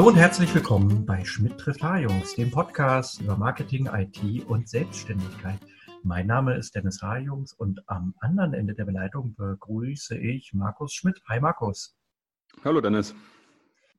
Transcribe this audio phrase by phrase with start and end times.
[0.00, 5.58] Hallo und herzlich willkommen bei Schmidt trifft H-Jungs, dem Podcast über Marketing, IT und Selbstständigkeit.
[6.02, 11.20] Mein Name ist Dennis H-Jungs und am anderen Ende der Beleidigung begrüße ich Markus Schmidt.
[11.28, 11.98] Hi Markus.
[12.64, 13.14] Hallo Dennis.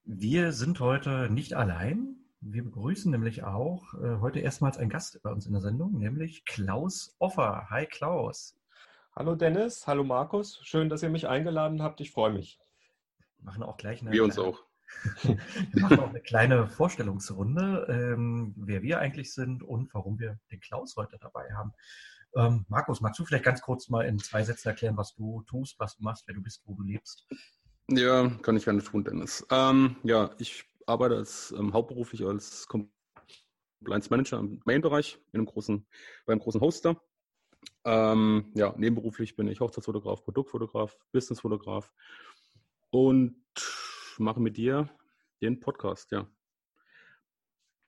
[0.03, 2.15] Wir sind heute nicht allein.
[2.39, 6.45] Wir begrüßen nämlich auch äh, heute erstmals einen Gast bei uns in der Sendung, nämlich
[6.45, 7.67] Klaus Offer.
[7.69, 8.57] Hi Klaus.
[9.15, 10.61] Hallo Dennis, hallo Markus.
[10.63, 12.01] Schön, dass ihr mich eingeladen habt.
[12.01, 12.59] Ich freue mich.
[13.37, 14.09] Wir machen auch gleich eine.
[14.09, 14.63] Wir uns auch.
[15.23, 20.59] Wir machen auch eine kleine Vorstellungsrunde, ähm, wer wir eigentlich sind und warum wir den
[20.59, 21.73] Klaus heute dabei haben.
[22.35, 25.79] Ähm, Markus, magst du vielleicht ganz kurz mal in zwei Sätzen erklären, was du tust,
[25.79, 27.27] was du machst, wer du bist, wo du lebst?
[27.89, 29.45] Ja, kann ich gerne tun, Dennis.
[29.51, 35.85] Ähm, ja, ich arbeite als, ähm, hauptberuflich als Compliance Manager im Main-Bereich in einem großen,
[36.25, 37.01] beim großen Hoster.
[37.83, 41.91] Ähm, ja, nebenberuflich bin ich Hochzeitsfotograf, Produktfotograf, Businessfotograf
[42.91, 43.35] und
[44.21, 44.89] mache mit dir
[45.41, 46.27] den Podcast, ja.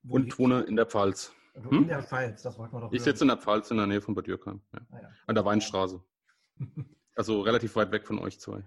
[0.04, 1.34] Wo und wohne in der Pfalz.
[1.54, 1.84] Hm?
[1.84, 2.92] In der Pfalz, das wollten wir doch.
[2.92, 4.82] Ich sitze in der Pfalz in der Nähe von Bad Dürkheim, ja.
[4.92, 5.10] ah, ja.
[5.28, 6.04] an der Weinstraße.
[7.16, 8.64] also relativ weit weg von euch zwei.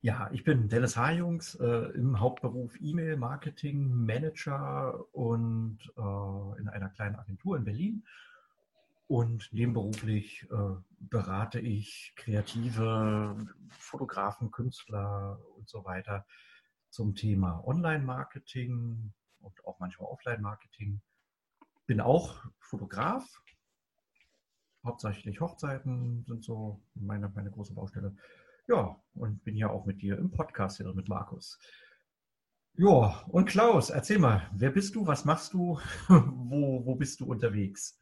[0.00, 7.56] Ja, ich bin Dennis H-Jungs, äh, im Hauptberuf E-Mail-Marketing-Manager und äh, in einer kleinen Agentur
[7.56, 8.04] in Berlin.
[9.08, 13.36] Und nebenberuflich äh, berate ich kreative
[13.70, 16.24] Fotografen, Künstler und so weiter
[16.90, 21.00] zum Thema Online-Marketing und auch manchmal Offline-Marketing.
[21.86, 23.24] Bin auch Fotograf.
[24.84, 28.14] Hauptsächlich Hochzeiten sind so meine, meine große Baustelle.
[28.68, 31.58] Ja, und bin ja auch mit dir im Podcast hier mit Markus.
[32.74, 37.26] Ja, und Klaus, erzähl mal, wer bist du, was machst du, wo, wo bist du
[37.26, 37.98] unterwegs?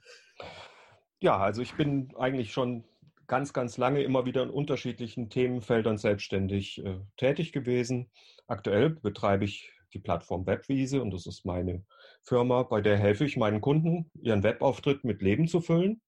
[1.20, 2.84] Ja, also ich bin eigentlich schon
[3.26, 8.10] ganz, ganz lange immer wieder in unterschiedlichen Themenfeldern selbstständig äh, tätig gewesen.
[8.46, 11.84] Aktuell betreibe ich die Plattform Webwiese und das ist meine
[12.22, 16.02] Firma, bei der helfe ich meinen Kunden, ihren Webauftritt mit Leben zu füllen.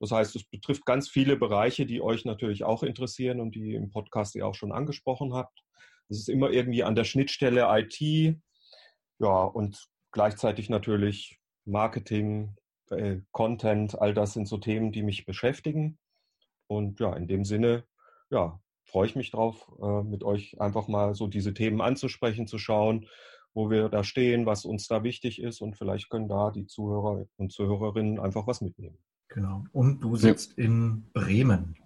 [0.00, 3.90] Das heißt, es betrifft ganz viele Bereiche, die euch natürlich auch interessieren und die im
[3.90, 5.58] Podcast ihr auch schon angesprochen habt.
[6.08, 8.36] Es ist immer irgendwie an der Schnittstelle IT,
[9.18, 12.56] ja, und gleichzeitig natürlich Marketing,
[12.90, 15.98] äh, Content, all das sind so Themen, die mich beschäftigen.
[16.66, 17.84] Und ja, in dem Sinne,
[18.30, 22.58] ja, freue ich mich drauf, äh, mit euch einfach mal so diese Themen anzusprechen, zu
[22.58, 23.08] schauen,
[23.54, 27.24] wo wir da stehen, was uns da wichtig ist und vielleicht können da die Zuhörer
[27.36, 28.98] und Zuhörerinnen einfach was mitnehmen.
[29.28, 29.64] Genau.
[29.72, 30.64] Und du sitzt ja.
[30.64, 31.76] in Bremen.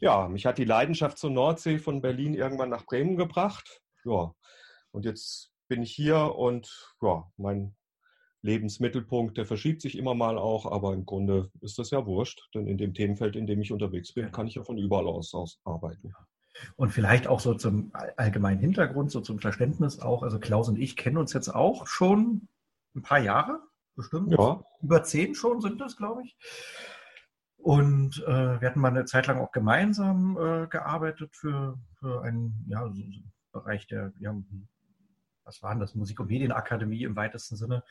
[0.00, 3.82] Ja, mich hat die Leidenschaft zur Nordsee von Berlin irgendwann nach Bremen gebracht.
[4.04, 4.34] Ja,
[4.90, 7.74] und jetzt bin ich hier und ja, mein
[8.46, 12.66] Lebensmittelpunkt, der verschiebt sich immer mal auch, aber im Grunde ist das ja wurscht, denn
[12.66, 15.60] in dem Themenfeld, in dem ich unterwegs bin, kann ich ja von überall aus, aus
[15.64, 16.14] arbeiten.
[16.76, 20.22] Und vielleicht auch so zum allgemeinen Hintergrund, so zum Verständnis auch.
[20.22, 22.48] Also Klaus und ich kennen uns jetzt auch schon
[22.94, 23.60] ein paar Jahre
[23.94, 24.32] bestimmt.
[24.32, 24.64] Ja.
[24.80, 26.36] Über zehn schon sind das, glaube ich.
[27.58, 32.64] Und äh, wir hatten mal eine Zeit lang auch gemeinsam äh, gearbeitet für, für einen
[32.68, 33.20] ja, so, so
[33.52, 34.34] Bereich der, ja,
[35.46, 37.84] was waren das, Musik- und Medienakademie im weitesten Sinne,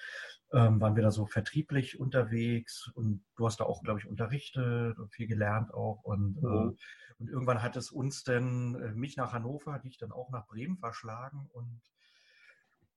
[0.53, 4.99] ähm, waren wir da so vertrieblich unterwegs und du hast da auch, glaube ich, unterrichtet
[4.99, 6.03] und viel gelernt auch.
[6.03, 6.47] Und, mhm.
[6.47, 6.75] äh,
[7.17, 10.77] und irgendwann hat es uns dann, äh, mich nach Hannover, dich dann auch nach Bremen
[10.77, 11.81] verschlagen und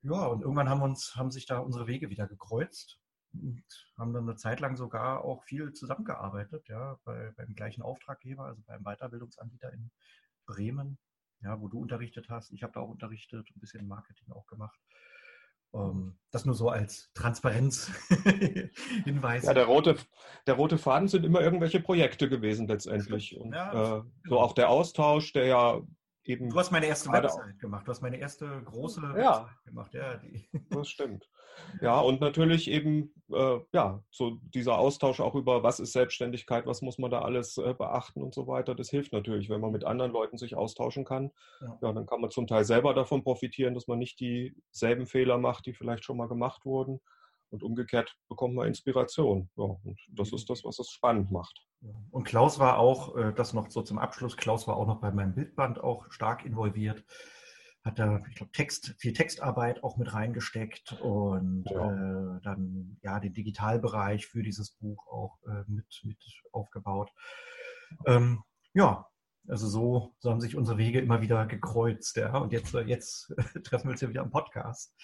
[0.02, 3.00] ja, und irgendwann haben uns, haben sich da unsere Wege wieder gekreuzt
[3.32, 3.64] und
[3.96, 8.62] haben dann eine Zeit lang sogar auch viel zusammengearbeitet, ja, bei, beim gleichen Auftraggeber, also
[8.66, 9.90] beim Weiterbildungsanbieter in
[10.46, 10.98] Bremen,
[11.42, 12.52] ja, wo du unterrichtet hast.
[12.52, 14.78] Ich habe da auch unterrichtet, ein bisschen Marketing auch gemacht.
[15.74, 18.72] Ähm, das nur so als Transparenzhinweis.
[19.44, 19.96] Ja, der rote,
[20.46, 23.36] der rote Faden sind immer irgendwelche Projekte gewesen letztendlich.
[23.38, 25.80] Und ja, äh, so auch der Austausch, der ja
[26.28, 26.50] eben.
[26.50, 27.86] Du hast meine erste Website gemacht.
[27.86, 29.94] Du hast meine erste große ja, Website gemacht.
[29.94, 30.48] Ja, die.
[30.70, 31.28] das stimmt.
[31.80, 36.82] Ja, und natürlich eben, äh, ja, so dieser Austausch auch über, was ist Selbstständigkeit, was
[36.82, 38.74] muss man da alles äh, beachten und so weiter.
[38.74, 41.32] Das hilft natürlich, wenn man mit anderen Leuten sich austauschen kann.
[41.60, 41.78] Ja.
[41.82, 45.66] ja, dann kann man zum Teil selber davon profitieren, dass man nicht dieselben Fehler macht,
[45.66, 47.00] die vielleicht schon mal gemacht wurden.
[47.50, 49.50] Und umgekehrt bekommt man Inspiration.
[49.56, 51.66] Ja, und das ist das, was es spannend macht.
[52.10, 55.10] Und Klaus war auch, äh, das noch so zum Abschluss, Klaus war auch noch bei
[55.12, 57.04] meinem Bildband auch stark involviert.
[57.84, 61.92] Hat da, ich glaube, Text, viel Textarbeit auch mit reingesteckt und ja.
[62.36, 66.18] äh, dann ja den Digitalbereich für dieses Buch auch äh, mit, mit
[66.52, 67.10] aufgebaut.
[68.06, 68.42] Ähm,
[68.74, 69.06] ja,
[69.46, 72.36] also so, so haben sich unsere Wege immer wieder gekreuzt, ja.
[72.36, 73.32] Und jetzt, jetzt
[73.64, 74.94] treffen wir uns ja wieder am Podcast.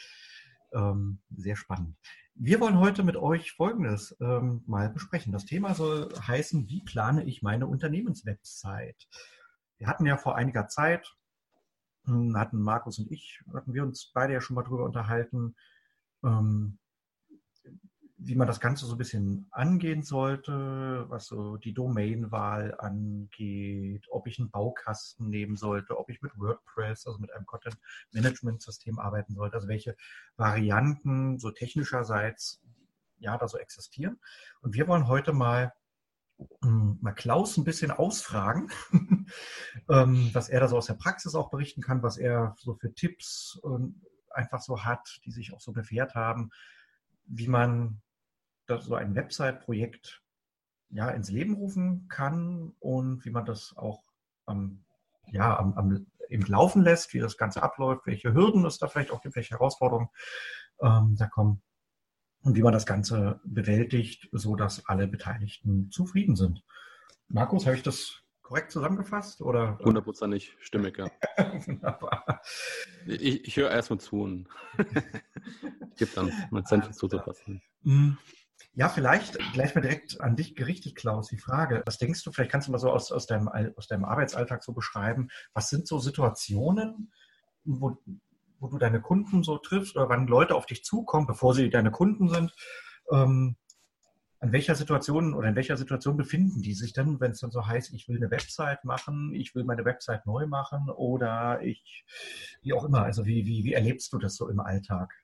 [0.74, 1.96] Ähm, sehr spannend.
[2.34, 5.32] Wir wollen heute mit euch Folgendes ähm, mal besprechen.
[5.32, 9.06] Das Thema soll heißen, wie plane ich meine Unternehmenswebsite?
[9.78, 11.16] Wir hatten ja vor einiger Zeit,
[12.06, 15.54] hm, hatten Markus und ich, hatten wir uns beide ja schon mal drüber unterhalten,
[16.24, 16.78] ähm,
[18.16, 24.26] wie man das Ganze so ein bisschen angehen sollte, was so die Domainwahl angeht, ob
[24.26, 29.56] ich einen Baukasten nehmen sollte, ob ich mit WordPress, also mit einem Content-Management-System arbeiten sollte,
[29.56, 29.96] also welche
[30.36, 32.62] Varianten so technischerseits
[33.18, 34.20] ja da so existieren.
[34.60, 35.72] Und wir wollen heute mal
[36.62, 38.70] hm, mal Klaus ein bisschen ausfragen,
[39.88, 42.92] ähm, was er da so aus der Praxis auch berichten kann, was er so für
[42.94, 43.60] Tipps
[44.30, 46.50] einfach so hat, die sich auch so bewährt haben,
[47.26, 48.00] wie man
[48.66, 50.22] so ein Website-Projekt
[50.90, 54.02] ja, ins Leben rufen kann und wie man das auch
[54.46, 54.84] am,
[55.26, 59.10] ja, am, am, eben laufen lässt, wie das Ganze abläuft, welche Hürden es da vielleicht
[59.10, 60.08] auch gibt, welche Herausforderungen
[60.80, 61.62] ähm, da kommen
[62.42, 66.62] und wie man das Ganze bewältigt, so dass alle Beteiligten zufrieden sind.
[67.28, 69.40] Markus, habe ich das korrekt zusammengefasst?
[69.40, 69.78] Oder?
[69.82, 71.10] Hundertprozentig stimmig, ja.
[71.66, 72.40] Wunderbar.
[73.06, 74.48] Ich, ich höre erstmal zu und
[75.96, 77.60] gebe dann mein Senf zuzufassen.
[77.82, 78.18] Mhm.
[78.76, 81.82] Ja, vielleicht gleich mal direkt an dich gerichtet, Klaus, die Frage.
[81.86, 84.72] Was denkst du, vielleicht kannst du mal so aus, aus, deinem, aus deinem Arbeitsalltag so
[84.72, 87.12] beschreiben, was sind so Situationen,
[87.64, 87.96] wo,
[88.58, 91.92] wo du deine Kunden so triffst oder wann Leute auf dich zukommen, bevor sie deine
[91.92, 92.52] Kunden sind?
[93.12, 93.56] Ähm,
[94.44, 97.66] an welcher Situation oder in welcher Situation befinden die sich denn, wenn es dann so
[97.66, 102.04] heißt, ich will eine Website machen, ich will meine Website neu machen oder ich,
[102.60, 105.14] wie auch immer, also wie, wie, wie erlebst du das so im Alltag?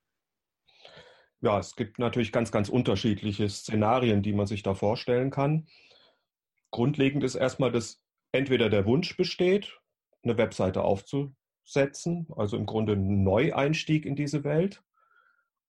[1.43, 5.69] Ja, es gibt natürlich ganz, ganz unterschiedliche Szenarien, die man sich da vorstellen kann.
[6.71, 8.03] Grundlegend ist erstmal, dass
[8.33, 9.81] entweder der Wunsch besteht,
[10.23, 14.83] eine Webseite aufzusetzen, also im Grunde ein Neueinstieg in diese Welt,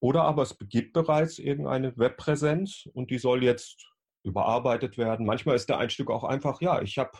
[0.01, 3.87] oder aber es gibt bereits irgendeine Webpräsenz und die soll jetzt
[4.23, 5.27] überarbeitet werden.
[5.27, 7.11] Manchmal ist der Einstieg auch einfach, ja, ich habe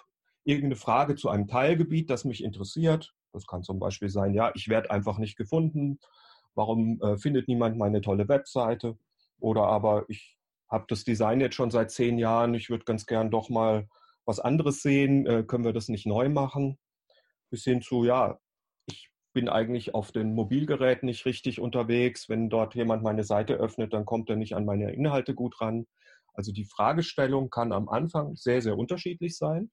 [0.44, 3.14] irgendeine Frage zu einem Teilgebiet, das mich interessiert.
[3.34, 6.00] Das kann zum Beispiel sein, ja, ich werde einfach nicht gefunden.
[6.56, 8.98] Warum äh, findet niemand meine tolle Webseite?
[9.40, 10.38] Oder aber ich
[10.68, 13.88] habe das Design jetzt schon seit zehn Jahren, ich würde ganz gern doch mal
[14.26, 16.80] was anderes sehen, äh, können wir das nicht neu machen?
[17.52, 18.40] Bis hin zu, ja,
[19.34, 22.30] bin eigentlich auf den Mobilgeräten nicht richtig unterwegs.
[22.30, 25.88] Wenn dort jemand meine Seite öffnet, dann kommt er nicht an meine Inhalte gut ran.
[26.34, 29.72] Also die Fragestellung kann am Anfang sehr, sehr unterschiedlich sein.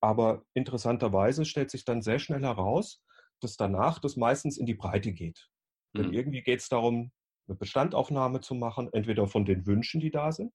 [0.00, 3.02] Aber interessanterweise stellt sich dann sehr schnell heraus,
[3.40, 5.48] dass danach das meistens in die Breite geht.
[5.92, 5.98] Mhm.
[5.98, 7.12] Denn irgendwie geht es darum,
[7.46, 10.52] eine Bestandaufnahme zu machen, entweder von den Wünschen, die da sind,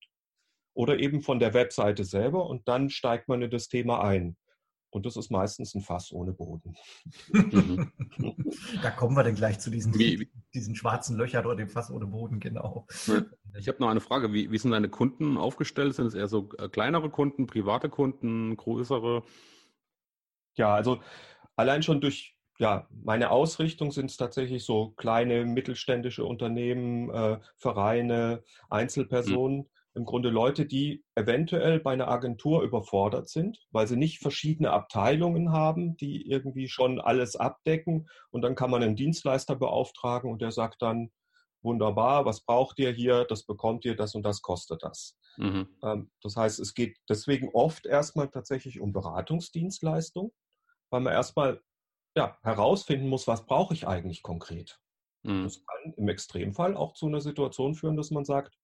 [0.73, 2.45] oder eben von der Webseite selber.
[2.45, 4.37] Und dann steigt man in das Thema ein.
[4.91, 6.75] Und das ist meistens ein Fass ohne Boden.
[7.31, 7.91] Mhm.
[8.81, 12.07] da kommen wir dann gleich zu diesen, wie, diesen schwarzen Löchern oder dem Fass ohne
[12.07, 12.87] Boden, genau.
[13.57, 14.33] Ich habe noch eine Frage.
[14.33, 15.93] Wie, wie sind deine Kunden aufgestellt?
[15.93, 19.23] Sind es eher so äh, kleinere Kunden, private Kunden, größere?
[20.55, 21.01] Ja, also
[21.55, 28.43] allein schon durch ja, meine Ausrichtung sind es tatsächlich so kleine mittelständische Unternehmen, äh, Vereine,
[28.69, 29.59] Einzelpersonen.
[29.59, 29.65] Mhm
[29.99, 35.51] im Grunde Leute, die eventuell bei einer Agentur überfordert sind, weil sie nicht verschiedene Abteilungen
[35.51, 38.07] haben, die irgendwie schon alles abdecken.
[38.31, 41.11] Und dann kann man einen Dienstleister beauftragen und der sagt dann,
[41.61, 45.17] wunderbar, was braucht ihr hier, das bekommt ihr, das und das kostet das.
[45.35, 45.67] Mhm.
[45.83, 50.31] Ähm, das heißt, es geht deswegen oft erstmal tatsächlich um Beratungsdienstleistung,
[50.91, 51.61] weil man erstmal
[52.15, 54.79] ja, herausfinden muss, was brauche ich eigentlich konkret.
[55.23, 55.43] Mhm.
[55.43, 58.55] Das kann im Extremfall auch zu einer Situation führen, dass man sagt,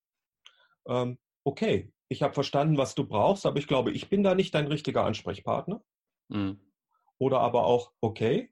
[0.88, 4.54] ähm, okay, ich habe verstanden, was du brauchst, aber ich glaube, ich bin da nicht
[4.54, 5.82] dein richtiger Ansprechpartner.
[6.28, 6.60] Mhm.
[7.18, 8.52] Oder aber auch, okay,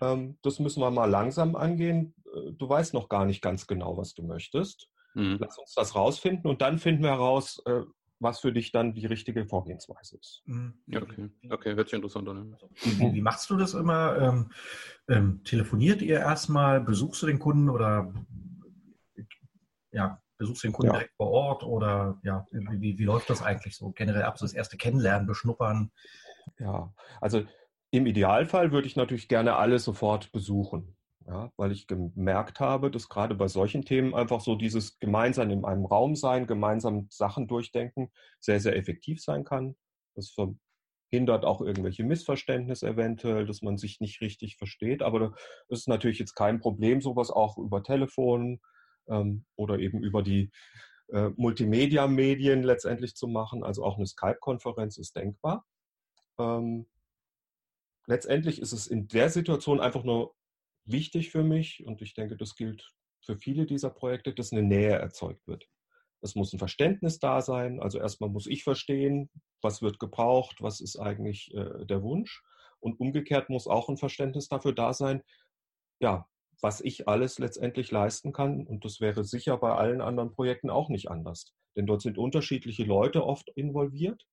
[0.00, 2.14] ähm, das müssen wir mal langsam angehen.
[2.26, 4.88] Äh, du weißt noch gar nicht ganz genau, was du möchtest.
[5.14, 5.38] Mhm.
[5.40, 7.82] Lass uns das rausfinden und dann finden wir heraus, äh,
[8.18, 10.42] was für dich dann die richtige Vorgehensweise ist.
[10.44, 10.74] Mhm.
[10.86, 11.30] Ja, okay.
[11.50, 12.56] okay, hört sich interessant an.
[12.82, 14.16] Wie, wie, machst du das immer?
[14.18, 14.52] Ähm,
[15.08, 18.12] ähm, telefoniert ihr erstmal, besuchst du den Kunden oder
[19.92, 20.98] ja, Besuchst du den Kunden ja.
[20.98, 24.54] direkt vor Ort oder ja, wie, wie läuft das eigentlich so generell ab, so das
[24.54, 25.92] erste Kennenlernen, Beschnuppern?
[26.58, 27.42] Ja, also
[27.90, 30.96] im Idealfall würde ich natürlich gerne alle sofort besuchen.
[31.26, 35.66] Ja, weil ich gemerkt habe, dass gerade bei solchen Themen einfach so dieses gemeinsam in
[35.66, 39.76] einem Raum sein, gemeinsam Sachen durchdenken, sehr, sehr effektiv sein kann.
[40.14, 40.34] Das
[41.10, 45.02] verhindert auch irgendwelche Missverständnisse eventuell, dass man sich nicht richtig versteht.
[45.02, 45.34] Aber
[45.68, 48.58] das ist natürlich jetzt kein Problem, sowas auch über Telefon,
[49.08, 50.50] ähm, oder eben über die
[51.08, 53.64] äh, Multimedia-Medien letztendlich zu machen.
[53.64, 55.64] Also auch eine Skype-Konferenz ist denkbar.
[56.38, 56.86] Ähm,
[58.06, 60.34] letztendlich ist es in der Situation einfach nur
[60.84, 62.92] wichtig für mich und ich denke, das gilt
[63.24, 65.66] für viele dieser Projekte, dass eine Nähe erzeugt wird.
[66.22, 67.80] Es muss ein Verständnis da sein.
[67.80, 69.30] Also erstmal muss ich verstehen,
[69.62, 72.42] was wird gebraucht, was ist eigentlich äh, der Wunsch.
[72.78, 75.22] Und umgekehrt muss auch ein Verständnis dafür da sein,
[76.00, 76.26] ja,
[76.62, 78.66] was ich alles letztendlich leisten kann.
[78.66, 81.54] Und das wäre sicher bei allen anderen Projekten auch nicht anders.
[81.76, 84.26] Denn dort sind unterschiedliche Leute oft involviert.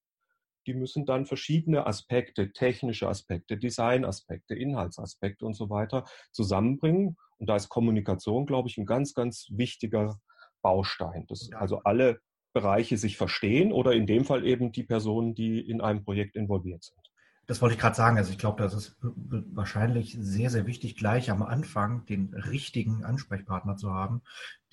[0.66, 7.16] Die müssen dann verschiedene Aspekte, technische Aspekte, Designaspekte, Inhaltsaspekte und so weiter zusammenbringen.
[7.38, 10.20] Und da ist Kommunikation, glaube ich, ein ganz, ganz wichtiger
[10.62, 11.26] Baustein.
[11.28, 12.20] Dass also alle
[12.54, 16.84] Bereiche sich verstehen oder in dem Fall eben die Personen, die in einem Projekt involviert
[16.84, 16.98] sind.
[17.48, 18.18] Das wollte ich gerade sagen.
[18.18, 23.78] Also ich glaube, das ist wahrscheinlich sehr, sehr wichtig, gleich am Anfang den richtigen Ansprechpartner
[23.78, 24.22] zu haben,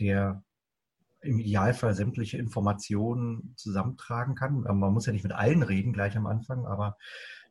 [0.00, 0.42] der
[1.24, 4.60] im Idealfall sämtliche Informationen zusammentragen kann.
[4.60, 6.96] Man muss ja nicht mit allen reden gleich am Anfang, aber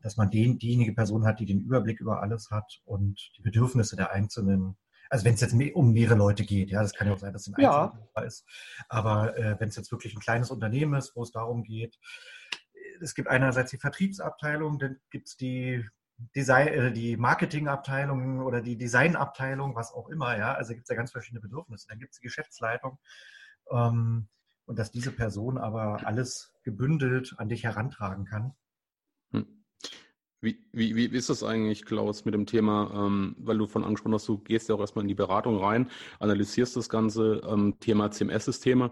[0.01, 3.95] dass man den, diejenige Person hat, die den Überblick über alles hat und die Bedürfnisse
[3.95, 4.75] der Einzelnen.
[5.09, 7.47] Also wenn es jetzt um mehrere Leute geht, ja, das kann ja auch sein, dass
[7.47, 7.93] es ein ja.
[8.25, 8.45] ist.
[8.89, 11.99] Aber äh, wenn es jetzt wirklich ein kleines Unternehmen ist, wo es darum geht,
[13.03, 15.85] es gibt einerseits die Vertriebsabteilung, dann gibt es die
[16.35, 20.53] Design, äh, die Marketingabteilung oder die Designabteilung, was auch immer, ja.
[20.53, 21.87] Also gibt es ja ganz verschiedene Bedürfnisse.
[21.87, 22.97] Dann gibt es die Geschäftsleitung.
[23.69, 24.27] Ähm,
[24.65, 28.53] und dass diese Person aber alles gebündelt an dich herantragen kann.
[29.31, 29.65] Hm.
[30.39, 34.13] Wie, wie, wie ist das eigentlich, Klaus, mit dem Thema, ähm, weil du von angesprochen
[34.13, 38.11] hast, du gehst ja auch erstmal in die Beratung rein, analysierst das ganze ähm, Thema
[38.11, 38.91] CMS-Systeme.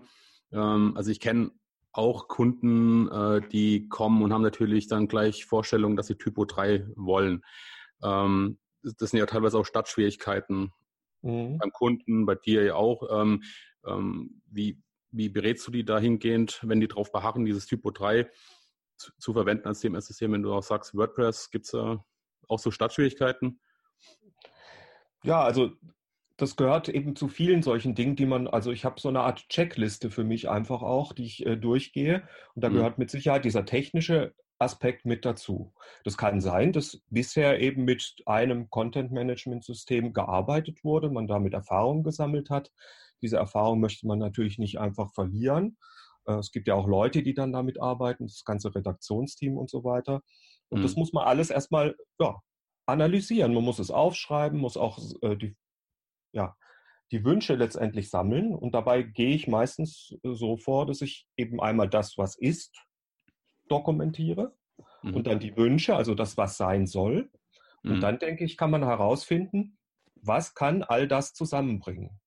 [0.51, 1.51] Ähm, also ich kenne
[1.93, 6.87] auch Kunden, äh, die kommen und haben natürlich dann gleich Vorstellungen, dass sie Typo 3
[6.95, 7.43] wollen.
[8.03, 10.71] Ähm, das sind ja teilweise auch Stadtschwierigkeiten
[11.21, 11.57] mhm.
[11.57, 13.21] beim Kunden, bei dir ja auch.
[13.21, 13.43] Ähm,
[13.85, 14.81] ähm, wie,
[15.11, 18.29] wie berätst du die dahingehend, wenn die darauf beharren, dieses Typo 3
[18.97, 22.03] zu, zu verwenden als CMS-System, wenn du auch sagst, WordPress, gibt es da
[22.47, 23.59] auch so Stadtschwierigkeiten?
[25.23, 25.71] Ja, also
[26.41, 29.47] das gehört eben zu vielen solchen Dingen, die man, also ich habe so eine Art
[29.49, 32.27] Checkliste für mich einfach auch, die ich äh, durchgehe.
[32.55, 32.73] Und da mhm.
[32.73, 35.71] gehört mit Sicherheit dieser technische Aspekt mit dazu.
[36.03, 42.49] Das kann sein, dass bisher eben mit einem Content-Management-System gearbeitet wurde, man damit Erfahrungen gesammelt
[42.49, 42.71] hat.
[43.21, 45.77] Diese Erfahrung möchte man natürlich nicht einfach verlieren.
[46.25, 49.83] Äh, es gibt ja auch Leute, die dann damit arbeiten, das ganze Redaktionsteam und so
[49.83, 50.23] weiter.
[50.69, 50.83] Und mhm.
[50.83, 52.39] das muss man alles erstmal ja,
[52.87, 53.53] analysieren.
[53.53, 55.55] Man muss es aufschreiben, muss auch äh, die
[56.31, 56.55] ja,
[57.11, 58.55] die Wünsche letztendlich sammeln.
[58.55, 62.75] Und dabei gehe ich meistens äh, so vor, dass ich eben einmal das, was ist,
[63.67, 64.55] dokumentiere
[65.01, 65.15] mhm.
[65.15, 67.29] und dann die Wünsche, also das, was sein soll.
[67.83, 68.01] Und mhm.
[68.01, 69.77] dann denke ich, kann man herausfinden,
[70.15, 72.19] was kann all das zusammenbringen.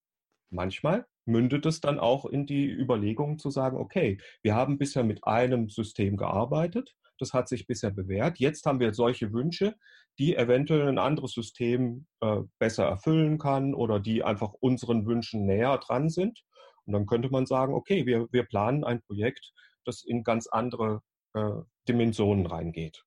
[0.51, 5.27] Manchmal mündet es dann auch in die Überlegung zu sagen, okay, wir haben bisher mit
[5.27, 9.75] einem System gearbeitet, das hat sich bisher bewährt, jetzt haben wir solche Wünsche,
[10.19, 15.79] die eventuell ein anderes System äh, besser erfüllen kann oder die einfach unseren Wünschen näher
[15.79, 16.41] dran sind.
[16.87, 19.53] Und dann könnte man sagen, okay, wir, wir planen ein Projekt,
[19.85, 21.01] das in ganz andere
[21.35, 21.51] äh,
[21.89, 23.03] Dimensionen reingeht.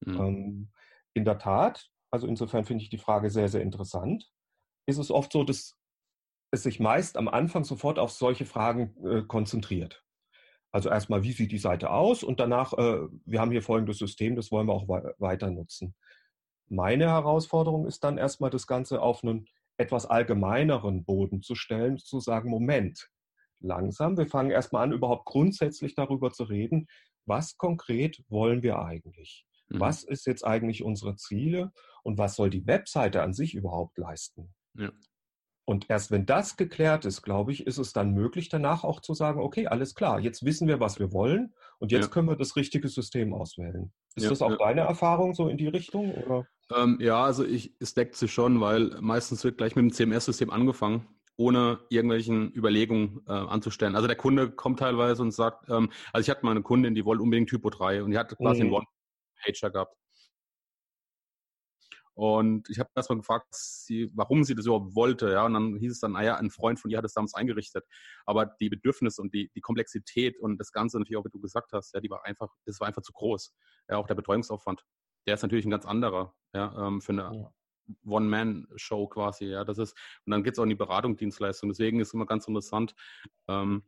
[0.00, 0.20] Mhm.
[0.20, 0.70] Ähm,
[1.14, 4.24] in der Tat, also insofern finde ich die Frage sehr, sehr interessant,
[4.86, 5.77] ist es oft so, dass
[6.50, 10.04] es sich meist am Anfang sofort auf solche Fragen äh, konzentriert.
[10.70, 14.36] Also erstmal, wie sieht die Seite aus und danach, äh, wir haben hier folgendes System,
[14.36, 15.94] das wollen wir auch weiter nutzen.
[16.68, 19.46] Meine Herausforderung ist dann erstmal das Ganze auf einen
[19.78, 23.08] etwas allgemeineren Boden zu stellen, zu sagen, Moment,
[23.60, 26.86] langsam, wir fangen erstmal an, überhaupt grundsätzlich darüber zu reden,
[27.24, 29.46] was konkret wollen wir eigentlich?
[29.68, 29.80] Mhm.
[29.80, 34.54] Was ist jetzt eigentlich unsere Ziele und was soll die Webseite an sich überhaupt leisten?
[34.74, 34.90] Ja.
[35.68, 39.12] Und erst wenn das geklärt ist, glaube ich, ist es dann möglich, danach auch zu
[39.12, 42.10] sagen, okay, alles klar, jetzt wissen wir, was wir wollen und jetzt ja.
[42.10, 43.92] können wir das richtige System auswählen.
[44.14, 44.56] Ist ja, das auch ja.
[44.56, 46.46] deine Erfahrung so in die Richtung?
[46.74, 50.48] Ähm, ja, also ich, es deckt sich schon, weil meistens wird gleich mit dem CMS-System
[50.48, 51.06] angefangen,
[51.36, 53.94] ohne irgendwelchen Überlegungen äh, anzustellen.
[53.94, 57.04] Also der Kunde kommt teilweise und sagt, ähm, also ich hatte mal eine Kundin, die
[57.04, 58.68] wollte unbedingt Typo 3 und die hat quasi mhm.
[58.68, 58.84] einen
[59.44, 59.94] One-Pager gehabt.
[62.18, 65.30] Und ich habe erstmal gefragt, sie, warum sie das überhaupt wollte.
[65.30, 67.84] Ja, und dann hieß es dann, naja, ein Freund von ihr hat es damals eingerichtet.
[68.26, 71.72] Aber die Bedürfnisse und die, die Komplexität und das Ganze, natürlich auch, wie du gesagt
[71.72, 73.54] hast, ja, die war einfach, das war einfach zu groß.
[73.88, 74.82] Ja, auch der Betreuungsaufwand.
[75.28, 77.52] Der ist natürlich ein ganz anderer, ja, ähm, für eine ja.
[78.04, 79.44] One-Man-Show quasi.
[79.44, 79.96] Ja, das ist,
[80.26, 81.68] und dann geht es auch in die Beratung, Dienstleistung.
[81.68, 82.96] Deswegen ist es immer ganz interessant,
[83.46, 83.84] ähm,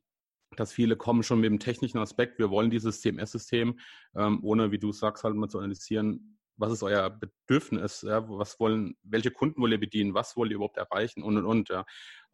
[0.55, 3.81] dass viele kommen schon mit dem technischen Aspekt, wir wollen dieses CMS-System,
[4.15, 8.61] ähm, ohne, wie du sagst, halt mal zu analysieren, was ist euer Bedürfnis, ja, was
[8.61, 11.85] wollen, welche Kunden wollt ihr bedienen, was wollt ihr überhaupt erreichen und und und, ja.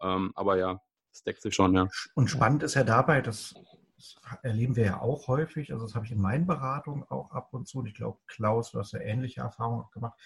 [0.01, 0.81] Ähm, aber ja,
[1.13, 1.89] das deckt sich schon, ja.
[2.15, 3.55] Und spannend ist ja dabei, das,
[3.97, 7.55] das erleben wir ja auch häufig, also das habe ich in meinen Beratungen auch ab
[7.55, 10.19] und zu, und ich glaube, Klaus, du hast ja ähnliche Erfahrungen auch gemacht.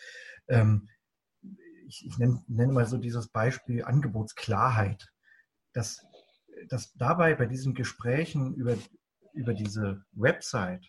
[0.49, 0.89] Ähm,
[1.87, 5.13] ich, ich nenne, nenne, mal so dieses Beispiel Angebotsklarheit,
[5.73, 6.05] dass,
[6.69, 8.77] dass dabei bei diesen Gesprächen über,
[9.35, 10.87] über diese Website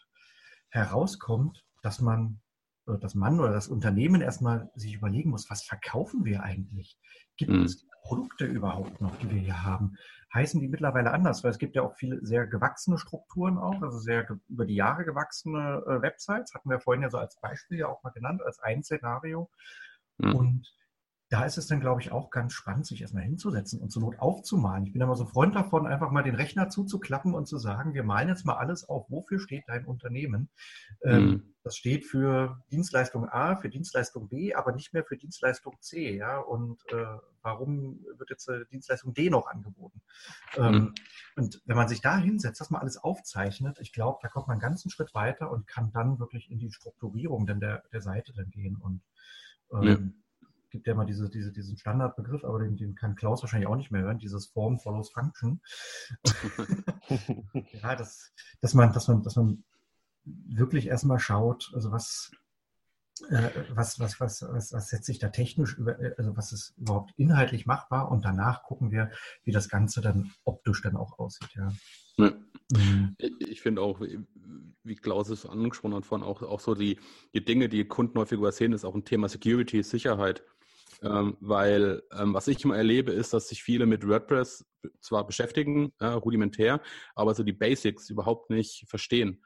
[0.69, 2.39] herauskommt, dass man
[2.85, 6.97] dass man oder das Unternehmen erstmal sich überlegen muss, was verkaufen wir eigentlich?
[7.37, 7.63] Gibt mhm.
[7.63, 9.95] es Produkte überhaupt noch, die wir hier haben?
[10.33, 11.43] Heißen die mittlerweile anders?
[11.43, 15.05] Weil es gibt ja auch viele sehr gewachsene Strukturen auch, also sehr über die Jahre
[15.05, 18.59] gewachsene äh, Websites, hatten wir vorhin ja so als Beispiel ja auch mal genannt, als
[18.59, 19.49] ein Szenario.
[20.17, 20.35] Mhm.
[20.35, 20.73] Und
[21.31, 24.19] da ist es dann, glaube ich, auch ganz spannend, sich erstmal hinzusetzen und zur Not
[24.19, 24.85] aufzumalen.
[24.85, 28.03] Ich bin immer so Freund davon, einfach mal den Rechner zuzuklappen und zu sagen, wir
[28.03, 30.49] malen jetzt mal alles auf, wofür steht dein Unternehmen.
[31.05, 31.53] Ähm, mhm.
[31.63, 36.17] das steht für Dienstleistung A, für Dienstleistung B, aber nicht mehr für Dienstleistung C.
[36.17, 36.37] Ja?
[36.37, 37.05] Und äh,
[37.41, 40.01] warum wird jetzt äh, Dienstleistung D noch angeboten?
[40.57, 40.93] Ähm, mhm.
[41.37, 44.55] Und wenn man sich da hinsetzt, dass man alles aufzeichnet, ich glaube, da kommt man
[44.55, 48.33] einen ganzen Schritt weiter und kann dann wirklich in die Strukturierung dann der, der Seite
[48.33, 48.75] dann gehen.
[48.75, 49.01] Und
[49.71, 50.21] ähm, ja
[50.71, 53.91] gibt ja immer diese, diese, diesen Standardbegriff, aber den, den kann Klaus wahrscheinlich auch nicht
[53.91, 55.61] mehr hören, dieses Form follows Function.
[57.83, 59.63] ja, das, dass man, dass man, dass man
[60.23, 62.31] wirklich erstmal schaut, also was,
[63.29, 66.73] äh, was, was, was, was, was setzt sich da technisch über, äh, also was ist
[66.77, 69.11] überhaupt inhaltlich machbar und danach gucken wir,
[69.43, 71.71] wie das Ganze dann optisch dann auch aussieht, ja.
[72.17, 72.31] ja.
[72.71, 73.15] Mhm.
[73.39, 74.01] Ich finde auch,
[74.83, 76.99] wie Klaus es angesprochen hat, von auch, auch so die,
[77.33, 80.43] die Dinge, die Kunden häufig übersehen, ist auch ein Thema Security, Sicherheit.
[81.03, 84.63] Ähm, weil ähm, was ich immer erlebe, ist, dass sich viele mit WordPress
[84.99, 86.79] zwar beschäftigen, äh, rudimentär,
[87.15, 89.43] aber so die Basics überhaupt nicht verstehen.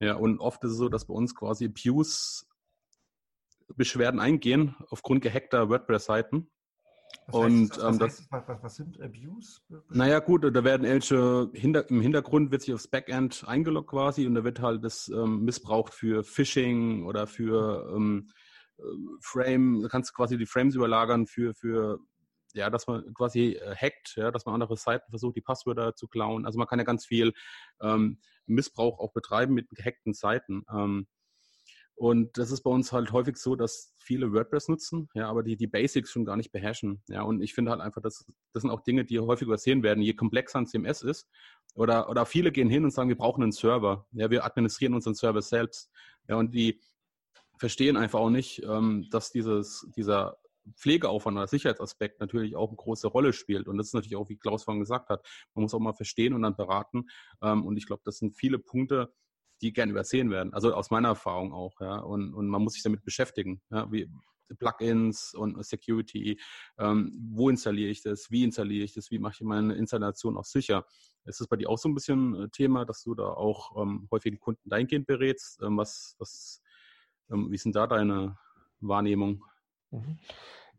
[0.00, 6.50] Ja, und oft ist es so, dass bei uns quasi Abuse-Beschwerden eingehen aufgrund gehackter WordPress-Seiten.
[7.26, 9.62] Was und heißt, was, ähm, das, was, was, sind Abuse?
[9.90, 14.34] Naja, gut, da werden welche hinter, im Hintergrund wird sich aufs Backend eingeloggt quasi und
[14.34, 18.28] da wird halt das ähm, missbraucht für Phishing oder für ähm,
[19.20, 21.98] Frame, da kannst du quasi die Frames überlagern für, für
[22.54, 26.08] ja, dass man quasi äh, hackt, ja, dass man andere Seiten versucht, die Passwörter zu
[26.08, 26.46] klauen.
[26.46, 27.32] Also man kann ja ganz viel
[27.80, 30.64] ähm, Missbrauch auch betreiben mit gehackten Seiten.
[30.72, 31.06] Ähm,
[31.94, 35.56] und das ist bei uns halt häufig so, dass viele WordPress nutzen, ja, aber die
[35.56, 37.02] die Basics schon gar nicht beherrschen.
[37.08, 40.00] Ja, und ich finde halt einfach, dass das sind auch Dinge, die häufig übersehen werden.
[40.00, 41.28] Je komplexer ein CMS ist,
[41.74, 44.06] oder, oder viele gehen hin und sagen, wir brauchen einen Server.
[44.12, 45.90] Ja, wir administrieren unseren Server selbst.
[46.28, 46.80] Ja, und die
[47.58, 50.38] verstehen einfach auch nicht, ähm, dass dieses, dieser
[50.76, 53.68] Pflegeaufwand oder Sicherheitsaspekt natürlich auch eine große Rolle spielt.
[53.68, 56.34] Und das ist natürlich auch, wie Klaus vorhin gesagt hat, man muss auch mal verstehen
[56.34, 57.06] und dann beraten.
[57.42, 59.12] Ähm, und ich glaube, das sind viele Punkte,
[59.60, 60.52] die gern übersehen werden.
[60.54, 61.98] Also aus meiner Erfahrung auch, ja.
[61.98, 64.08] Und, und man muss sich damit beschäftigen, ja, wie
[64.56, 66.40] Plugins und Security.
[66.78, 68.30] Ähm, wo installiere ich das?
[68.30, 69.10] Wie installiere ich das?
[69.10, 70.86] Wie mache ich meine Installation auch sicher?
[71.24, 74.08] Ist das bei dir auch so ein bisschen äh, Thema, dass du da auch ähm,
[74.10, 75.60] häufig Kunden dahingehend berätst?
[75.62, 76.62] Ähm, was, was
[77.28, 78.36] wie ist denn da deine
[78.80, 79.44] Wahrnehmung?
[79.90, 80.18] Mhm.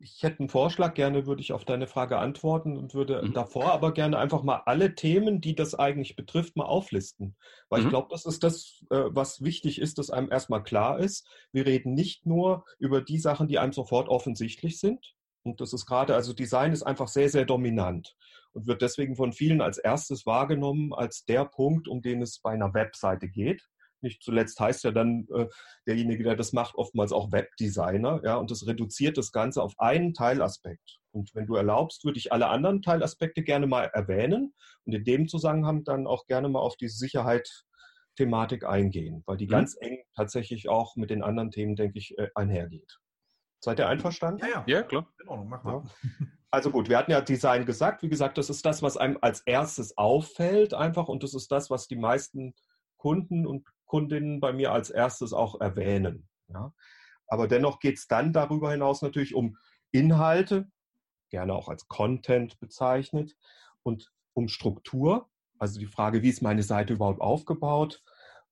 [0.01, 3.33] Ich hätte einen Vorschlag, gerne würde ich auf deine Frage antworten und würde mhm.
[3.33, 7.35] davor aber gerne einfach mal alle Themen, die das eigentlich betrifft, mal auflisten.
[7.67, 7.87] Weil mhm.
[7.87, 11.27] ich glaube, das ist das, äh, was wichtig ist, dass einem erstmal klar ist.
[11.51, 15.15] Wir reden nicht nur über die Sachen, die einem sofort offensichtlich sind.
[15.43, 18.15] Und das ist gerade, also Design ist einfach sehr, sehr dominant
[18.53, 22.51] und wird deswegen von vielen als erstes wahrgenommen, als der Punkt, um den es bei
[22.51, 23.67] einer Webseite geht.
[24.01, 25.47] Nicht zuletzt heißt ja dann äh,
[25.87, 28.21] derjenige, der das macht, oftmals auch Webdesigner.
[28.23, 30.99] Ja, und das reduziert das Ganze auf einen Teilaspekt.
[31.11, 34.53] Und wenn du erlaubst, würde ich alle anderen Teilaspekte gerne mal erwähnen
[34.85, 37.65] und in dem Zusammenhang dann auch gerne mal auf die Sicherheit
[38.15, 39.51] Thematik eingehen, weil die mhm.
[39.51, 42.99] ganz eng tatsächlich auch mit den anderen Themen, denke ich, äh, einhergeht.
[43.61, 44.41] Seid ihr einverstanden?
[44.41, 45.07] Ja, ja, ja klar.
[45.21, 45.83] In Ordnung, mach mal.
[46.51, 48.01] Also gut, wir hatten ja Design gesagt.
[48.01, 51.69] Wie gesagt, das ist das, was einem als erstes auffällt einfach und das ist das,
[51.69, 52.55] was die meisten
[52.97, 56.29] Kunden und Kundinnen bei mir als erstes auch erwähnen.
[56.47, 56.73] Ja.
[57.27, 59.57] Aber dennoch geht es dann darüber hinaus natürlich um
[59.91, 60.69] Inhalte,
[61.29, 63.35] gerne auch als Content bezeichnet,
[63.83, 68.01] und um Struktur, also die Frage, wie ist meine Seite überhaupt aufgebaut.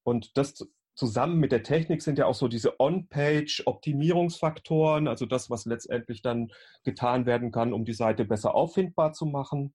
[0.04, 5.66] Und das zusammen mit der Technik sind ja auch so diese On-Page-Optimierungsfaktoren, also das, was
[5.66, 6.52] letztendlich dann
[6.84, 9.74] getan werden kann, um die Seite besser auffindbar zu machen.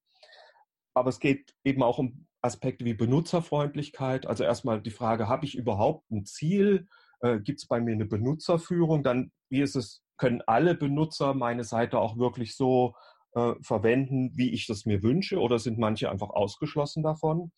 [0.95, 4.27] Aber es geht eben auch um Aspekte wie Benutzerfreundlichkeit.
[4.27, 6.89] Also erstmal die Frage, habe ich überhaupt ein Ziel?
[7.21, 9.03] Äh, Gibt es bei mir eine Benutzerführung?
[9.03, 12.95] Dann, wie ist es, können alle Benutzer meine Seite auch wirklich so
[13.35, 15.39] äh, verwenden, wie ich das mir wünsche?
[15.39, 17.53] Oder sind manche einfach ausgeschlossen davon?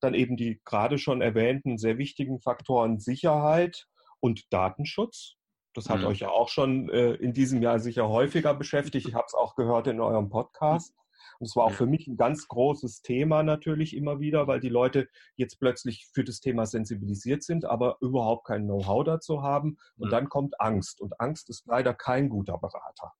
[0.00, 3.86] Dann eben die gerade schon erwähnten sehr wichtigen Faktoren Sicherheit
[4.20, 5.34] und Datenschutz.
[5.74, 6.06] Das hat mhm.
[6.06, 9.06] euch ja auch schon äh, in diesem Jahr sicher häufiger beschäftigt.
[9.06, 10.94] Ich habe es auch gehört in eurem Podcast.
[11.38, 14.68] Und es war auch für mich ein ganz großes Thema natürlich immer wieder, weil die
[14.68, 19.78] Leute jetzt plötzlich für das Thema sensibilisiert sind, aber überhaupt kein Know-how dazu haben.
[19.96, 21.00] Und dann kommt Angst.
[21.00, 23.12] Und Angst ist leider kein guter Berater.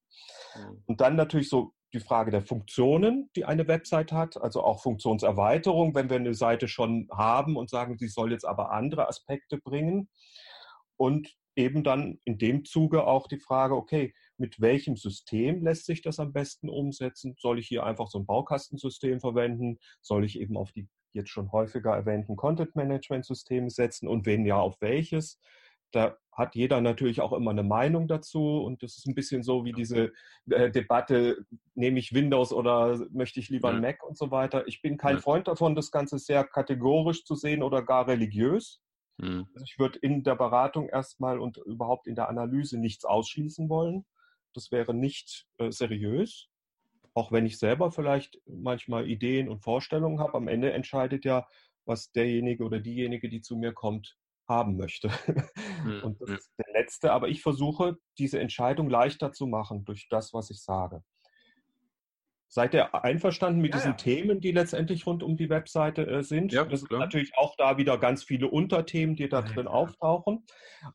[0.86, 5.94] Und dann natürlich so die Frage der Funktionen, die eine Website hat, also auch Funktionserweiterung,
[5.94, 10.08] wenn wir eine Seite schon haben und sagen, sie soll jetzt aber andere Aspekte bringen.
[10.96, 16.02] Und eben dann in dem Zuge auch die Frage, okay, mit welchem System lässt sich
[16.02, 17.34] das am besten umsetzen?
[17.38, 19.78] Soll ich hier einfach so ein Baukastensystem verwenden?
[20.00, 24.80] Soll ich eben auf die jetzt schon häufiger erwähnten Content-Management-Systeme setzen und wenn ja, auf
[24.80, 25.40] welches?
[25.92, 29.64] Da hat jeder natürlich auch immer eine Meinung dazu und das ist ein bisschen so
[29.64, 30.12] wie diese
[30.50, 33.80] äh, Debatte, nehme ich Windows oder möchte ich lieber ja.
[33.80, 34.66] Mac und so weiter.
[34.66, 35.22] Ich bin kein ja.
[35.22, 38.82] Freund davon, das Ganze sehr kategorisch zu sehen oder gar religiös.
[39.18, 39.46] Mhm.
[39.54, 44.04] Also ich würde in der Beratung erstmal und überhaupt in der Analyse nichts ausschließen wollen.
[44.56, 46.48] Das wäre nicht äh, seriös.
[47.14, 51.46] Auch wenn ich selber vielleicht manchmal Ideen und Vorstellungen habe, am Ende entscheidet ja,
[51.84, 54.16] was derjenige oder diejenige, die zu mir kommt,
[54.48, 55.10] haben möchte.
[55.84, 56.02] Mhm.
[56.02, 57.12] Und das ist der letzte.
[57.12, 61.02] Aber ich versuche, diese Entscheidung leichter zu machen durch das, was ich sage.
[62.48, 63.96] Seid ihr einverstanden mit ja, diesen ja.
[63.96, 66.52] Themen, die letztendlich rund um die Webseite äh, sind?
[66.52, 70.44] Ja, das sind natürlich auch da wieder ganz viele Unterthemen, die da drin auftauchen.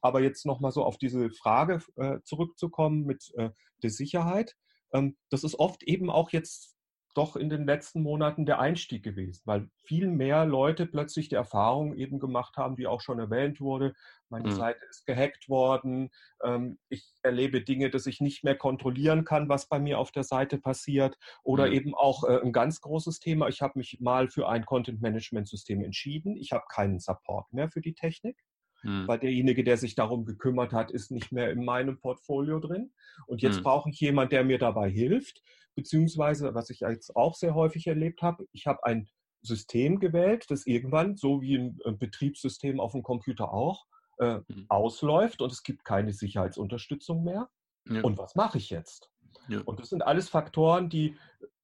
[0.01, 3.49] Aber jetzt nochmal so auf diese Frage äh, zurückzukommen mit äh,
[3.83, 4.55] der Sicherheit.
[4.93, 6.75] Ähm, das ist oft eben auch jetzt
[7.13, 11.95] doch in den letzten Monaten der Einstieg gewesen, weil viel mehr Leute plötzlich die Erfahrung
[11.95, 13.93] eben gemacht haben, die auch schon erwähnt wurde.
[14.29, 14.55] Meine mhm.
[14.55, 16.09] Seite ist gehackt worden.
[16.43, 20.23] Ähm, ich erlebe Dinge, dass ich nicht mehr kontrollieren kann, was bei mir auf der
[20.23, 21.17] Seite passiert.
[21.43, 21.73] Oder mhm.
[21.73, 23.49] eben auch äh, ein ganz großes Thema.
[23.49, 26.37] Ich habe mich mal für ein Content-Management-System entschieden.
[26.37, 28.37] Ich habe keinen Support mehr für die Technik.
[28.83, 29.07] Mhm.
[29.07, 32.91] Weil derjenige, der sich darum gekümmert hat, ist nicht mehr in meinem Portfolio drin.
[33.27, 33.63] Und jetzt mhm.
[33.63, 35.41] brauche ich jemanden, der mir dabei hilft
[35.75, 39.09] beziehungsweise was ich jetzt auch sehr häufig erlebt habe, ich habe ein
[39.41, 43.85] System gewählt, das irgendwann, so wie ein Betriebssystem auf dem Computer auch,
[44.19, 44.65] äh, mhm.
[44.69, 47.49] ausläuft und es gibt keine Sicherheitsunterstützung mehr.
[47.87, 48.01] Ja.
[48.01, 49.09] Und was mache ich jetzt?
[49.47, 49.61] Ja.
[49.61, 51.17] Und das sind alles Faktoren, die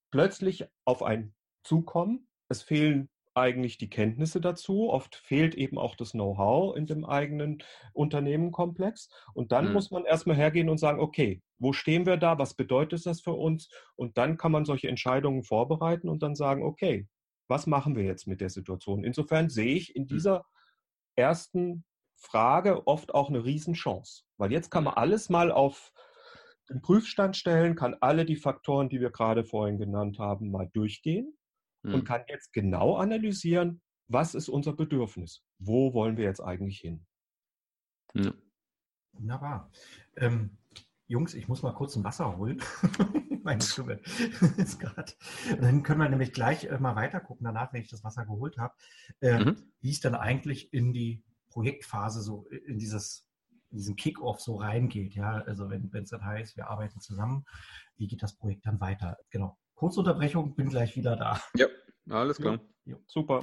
[0.10, 2.28] plötzlich auf einen zukommen.
[2.50, 4.90] Es fehlen eigentlich die Kenntnisse dazu.
[4.90, 9.10] Oft fehlt eben auch das Know-how in dem eigenen Unternehmenkomplex.
[9.34, 9.74] Und dann mhm.
[9.74, 12.40] muss man erstmal hergehen und sagen, okay, wo stehen wir da?
[12.40, 13.70] Was bedeutet das für uns?
[13.96, 17.08] Und dann kann man solche Entscheidungen vorbereiten und dann sagen, okay,
[17.48, 19.04] was machen wir jetzt mit der Situation?
[19.04, 20.08] Insofern sehe ich in mhm.
[20.08, 20.46] dieser
[21.16, 21.86] ersten
[22.18, 25.94] Frage oft auch eine Riesenchance, weil jetzt kann man alles mal auf
[26.70, 31.37] den Prüfstand stellen, kann alle die Faktoren, die wir gerade vorhin genannt haben, mal durchgehen
[31.88, 31.96] mhm.
[31.96, 35.44] und kann jetzt genau analysieren, was ist unser Bedürfnis?
[35.60, 37.06] Wo wollen wir jetzt eigentlich hin?
[38.14, 38.34] Ja.
[39.14, 39.72] Wunderbar.
[40.16, 40.58] Ähm,
[41.08, 42.62] Jungs, ich muss mal kurz ein Wasser holen.
[43.44, 43.94] Meine Stimme
[44.58, 45.14] ist gerade.
[45.60, 48.58] Dann können wir nämlich gleich äh, mal weiter gucken, danach, wenn ich das Wasser geholt
[48.58, 48.74] habe,
[49.22, 49.72] äh, mhm.
[49.82, 53.28] wie es dann eigentlich in die Projektphase so, in dieses
[53.70, 55.16] in diesen Kickoff so reingeht.
[55.16, 57.46] Ja, also wenn es dann heißt, wir arbeiten zusammen,
[57.98, 59.18] wie geht das Projekt dann weiter?
[59.30, 59.58] Genau.
[59.78, 61.40] Kurzunterbrechung, bin gleich wieder da.
[61.56, 61.68] Ja,
[62.10, 62.60] alles klar.
[62.86, 63.42] Ja, super.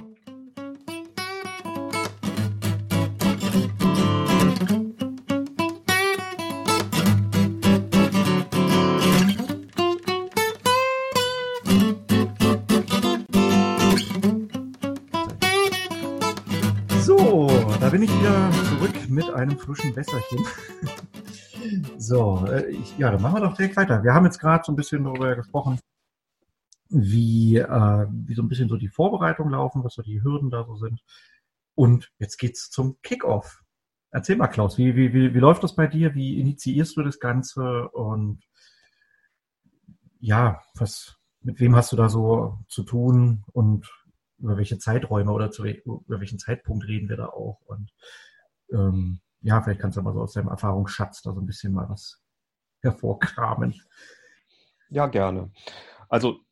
[17.01, 17.47] So,
[17.79, 20.45] da bin ich wieder zurück mit einem frischen Wässerchen.
[21.97, 24.03] So, äh, ich, ja, dann machen wir doch direkt weiter.
[24.03, 25.79] Wir haben jetzt gerade so ein bisschen darüber gesprochen,
[26.95, 30.63] wie, äh, wie so ein bisschen so die Vorbereitung laufen, was so die Hürden da
[30.63, 31.03] so sind.
[31.75, 33.63] Und jetzt geht's zum Kickoff.
[34.11, 36.15] Erzähl mal, Klaus, wie, wie, wie, wie läuft das bei dir?
[36.15, 37.89] Wie initiierst du das Ganze?
[37.89, 38.43] Und
[40.19, 43.91] ja, was, mit wem hast du da so zu tun und
[44.37, 47.59] über welche Zeiträume oder zu, über welchen Zeitpunkt reden wir da auch?
[47.65, 47.91] Und
[48.71, 51.89] ähm, ja, vielleicht kannst du mal so aus deinem Erfahrungsschatz da so ein bisschen mal
[51.89, 52.23] was
[52.81, 53.81] hervorkramen.
[54.89, 55.51] Ja, gerne.
[56.07, 56.44] Also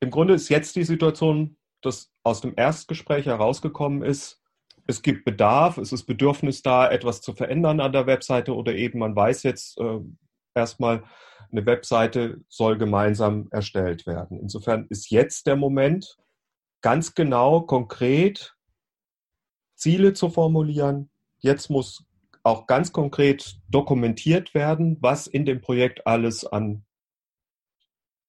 [0.00, 4.42] im Grunde ist jetzt die Situation, dass aus dem Erstgespräch herausgekommen ist,
[4.86, 8.98] es gibt Bedarf, es ist Bedürfnis da, etwas zu verändern an der Webseite oder eben
[8.98, 10.00] man weiß jetzt äh,
[10.54, 11.04] erstmal,
[11.50, 14.38] eine Webseite soll gemeinsam erstellt werden.
[14.38, 16.18] Insofern ist jetzt der Moment,
[16.82, 18.54] ganz genau, konkret
[19.74, 21.10] Ziele zu formulieren.
[21.38, 22.04] Jetzt muss
[22.42, 26.84] auch ganz konkret dokumentiert werden, was in dem Projekt alles an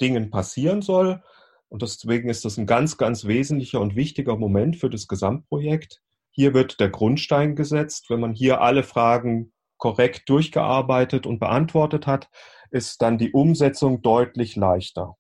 [0.02, 1.22] Dingen passieren soll.
[1.70, 6.02] Und deswegen ist das ein ganz, ganz wesentlicher und wichtiger Moment für das Gesamtprojekt.
[6.32, 8.10] Hier wird der Grundstein gesetzt.
[8.10, 12.30] Wenn man hier alle Fragen korrekt durchgearbeitet und beantwortet hat,
[12.72, 15.16] ist dann die Umsetzung deutlich leichter.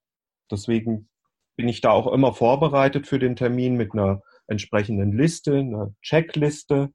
[0.52, 1.10] Deswegen
[1.56, 6.92] bin ich da auch immer vorbereitet für den Termin mit einer entsprechenden Liste, einer Checkliste.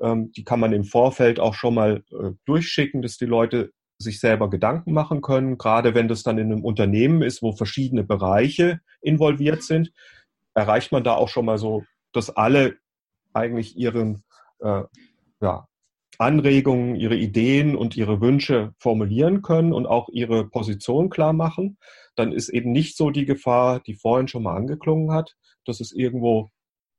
[0.00, 4.18] Ähm, die kann man im Vorfeld auch schon mal äh, durchschicken, dass die Leute sich
[4.18, 8.80] selber Gedanken machen können, gerade wenn das dann in einem Unternehmen ist, wo verschiedene Bereiche
[9.02, 9.92] involviert sind,
[10.54, 12.76] erreicht man da auch schon mal so, dass alle
[13.32, 14.24] eigentlich ihren
[14.60, 14.82] äh,
[15.40, 15.68] ja,
[16.18, 21.78] Anregungen, ihre Ideen und ihre Wünsche formulieren können und auch ihre Position klar machen,
[22.16, 25.92] dann ist eben nicht so die Gefahr, die vorhin schon mal angeklungen hat, dass es
[25.92, 26.50] irgendwo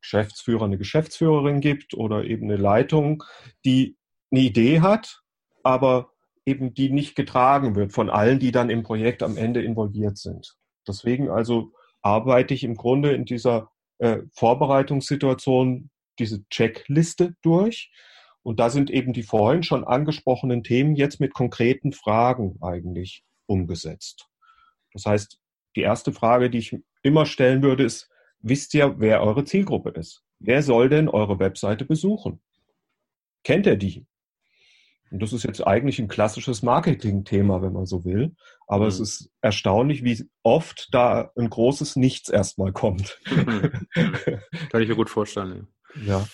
[0.01, 3.23] Geschäftsführer, eine Geschäftsführerin gibt oder eben eine Leitung,
[3.65, 3.95] die
[4.31, 5.21] eine Idee hat,
[5.63, 6.11] aber
[6.45, 10.55] eben die nicht getragen wird von allen, die dann im Projekt am Ende involviert sind.
[10.87, 17.91] Deswegen also arbeite ich im Grunde in dieser äh, Vorbereitungssituation diese Checkliste durch.
[18.43, 24.27] Und da sind eben die vorhin schon angesprochenen Themen jetzt mit konkreten Fragen eigentlich umgesetzt.
[24.93, 25.39] Das heißt,
[25.75, 30.23] die erste Frage, die ich immer stellen würde, ist, wisst ihr, wer eure Zielgruppe ist?
[30.39, 32.41] Wer soll denn eure Webseite besuchen?
[33.43, 34.05] Kennt ihr die?
[35.11, 38.33] Und das ist jetzt eigentlich ein klassisches Marketing-Thema, wenn man so will.
[38.67, 38.89] Aber mhm.
[38.89, 43.19] es ist erstaunlich, wie oft da ein großes Nichts erstmal kommt.
[43.25, 43.71] Mhm.
[44.69, 45.67] Kann ich mir gut vorstellen.
[46.05, 46.25] Ja.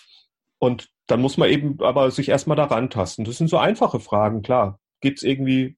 [0.60, 3.24] Und dann muss man eben aber sich erstmal daran tasten.
[3.24, 4.80] Das sind so einfache Fragen, klar.
[5.02, 5.78] Gibt es irgendwie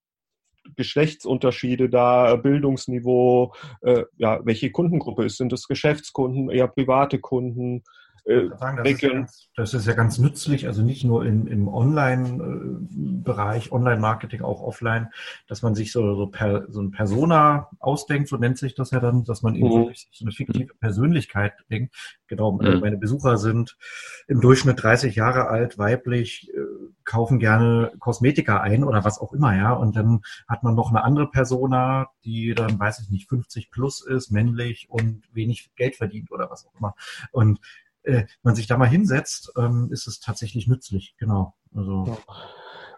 [0.76, 5.38] Geschlechtsunterschiede da, Bildungsniveau, äh, ja, welche Kundengruppe ist?
[5.38, 7.84] Sind das Geschäftskunden, eher private Kunden?
[8.30, 11.48] Äh, sagen, das, ist ja ganz, das, ist ja ganz, nützlich, also nicht nur in,
[11.48, 15.08] im Online-Bereich, Online-Marketing, auch offline,
[15.48, 19.00] dass man sich so, so, per, so ein Persona ausdenkt, so nennt sich das ja
[19.00, 19.94] dann, dass man eben mhm.
[20.12, 21.96] so eine fiktive Persönlichkeit denkt.
[22.28, 22.82] Genau, mhm.
[22.82, 23.78] meine Besucher sind
[24.28, 26.60] im Durchschnitt 30 Jahre alt, weiblich, äh,
[27.06, 29.74] kaufen gerne Kosmetika ein oder was auch immer, ja.
[29.74, 34.06] Und dann hat man noch eine andere Persona, die dann, weiß ich nicht, 50 plus
[34.06, 36.94] ist, männlich und wenig Geld verdient oder was auch immer.
[37.32, 37.60] Und
[38.10, 41.56] äh, man sich da mal hinsetzt, ähm, ist es tatsächlich nützlich, genau.
[41.76, 42.18] Also.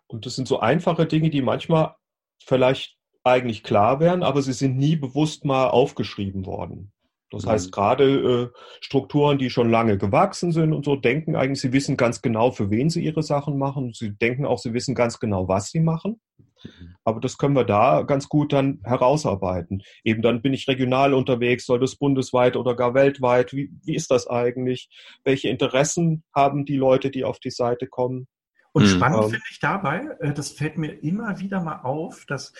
[0.08, 1.96] Und das sind so einfache Dinge, die manchmal
[2.44, 6.92] vielleicht eigentlich klar wären, aber sie sind nie bewusst mal aufgeschrieben worden.
[7.30, 7.72] Das heißt, mhm.
[7.72, 12.22] gerade äh, Strukturen, die schon lange gewachsen sind und so, denken eigentlich, sie wissen ganz
[12.22, 13.94] genau, für wen sie ihre Sachen machen.
[13.94, 16.20] Sie denken auch, sie wissen ganz genau, was sie machen.
[16.64, 16.96] Mhm.
[17.04, 19.84] Aber das können wir da ganz gut dann herausarbeiten.
[20.04, 23.54] Eben dann bin ich regional unterwegs, soll das bundesweit oder gar weltweit?
[23.54, 24.90] Wie, wie ist das eigentlich?
[25.24, 28.28] Welche Interessen haben die Leute, die auf die Seite kommen?
[28.74, 28.88] Und mhm.
[28.88, 32.54] spannend ähm, finde ich dabei, äh, das fällt mir immer wieder mal auf, dass,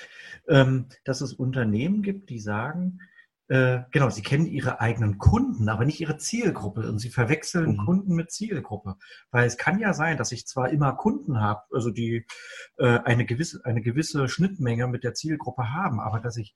[0.48, 3.00] ähm, dass es Unternehmen gibt, die sagen,
[3.52, 7.86] äh, genau, sie kennen ihre eigenen Kunden, aber nicht ihre Zielgruppe und sie verwechseln mhm.
[7.86, 8.96] Kunden mit Zielgruppe.
[9.30, 12.26] Weil es kann ja sein, dass ich zwar immer Kunden habe, also die
[12.78, 16.56] äh, eine gewisse, eine gewisse Schnittmenge mit der Zielgruppe haben, aber dass ich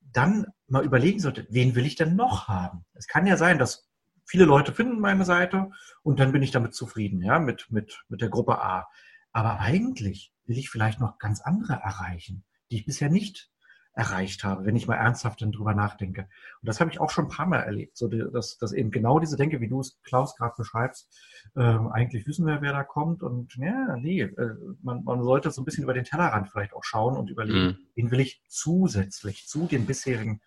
[0.00, 2.84] dann mal überlegen sollte, wen will ich denn noch haben?
[2.94, 3.88] Es kann ja sein, dass
[4.24, 5.70] viele Leute finden meine Seite
[6.02, 8.88] und dann bin ich damit zufrieden, ja, mit, mit, mit der Gruppe A.
[9.30, 13.52] Aber eigentlich will ich vielleicht noch ganz andere erreichen, die ich bisher nicht
[13.96, 16.28] erreicht habe, wenn ich mal ernsthaft drüber nachdenke.
[16.60, 19.18] Und das habe ich auch schon ein paar Mal erlebt, so dass, dass eben genau
[19.18, 21.08] diese Denke, wie du es, Klaus, gerade beschreibst,
[21.56, 25.62] äh, eigentlich wissen wir, wer da kommt und ja, nee, äh, man, man sollte so
[25.62, 27.78] ein bisschen über den Tellerrand vielleicht auch schauen und überlegen, mhm.
[27.94, 30.42] wen will ich zusätzlich zu den bisherigen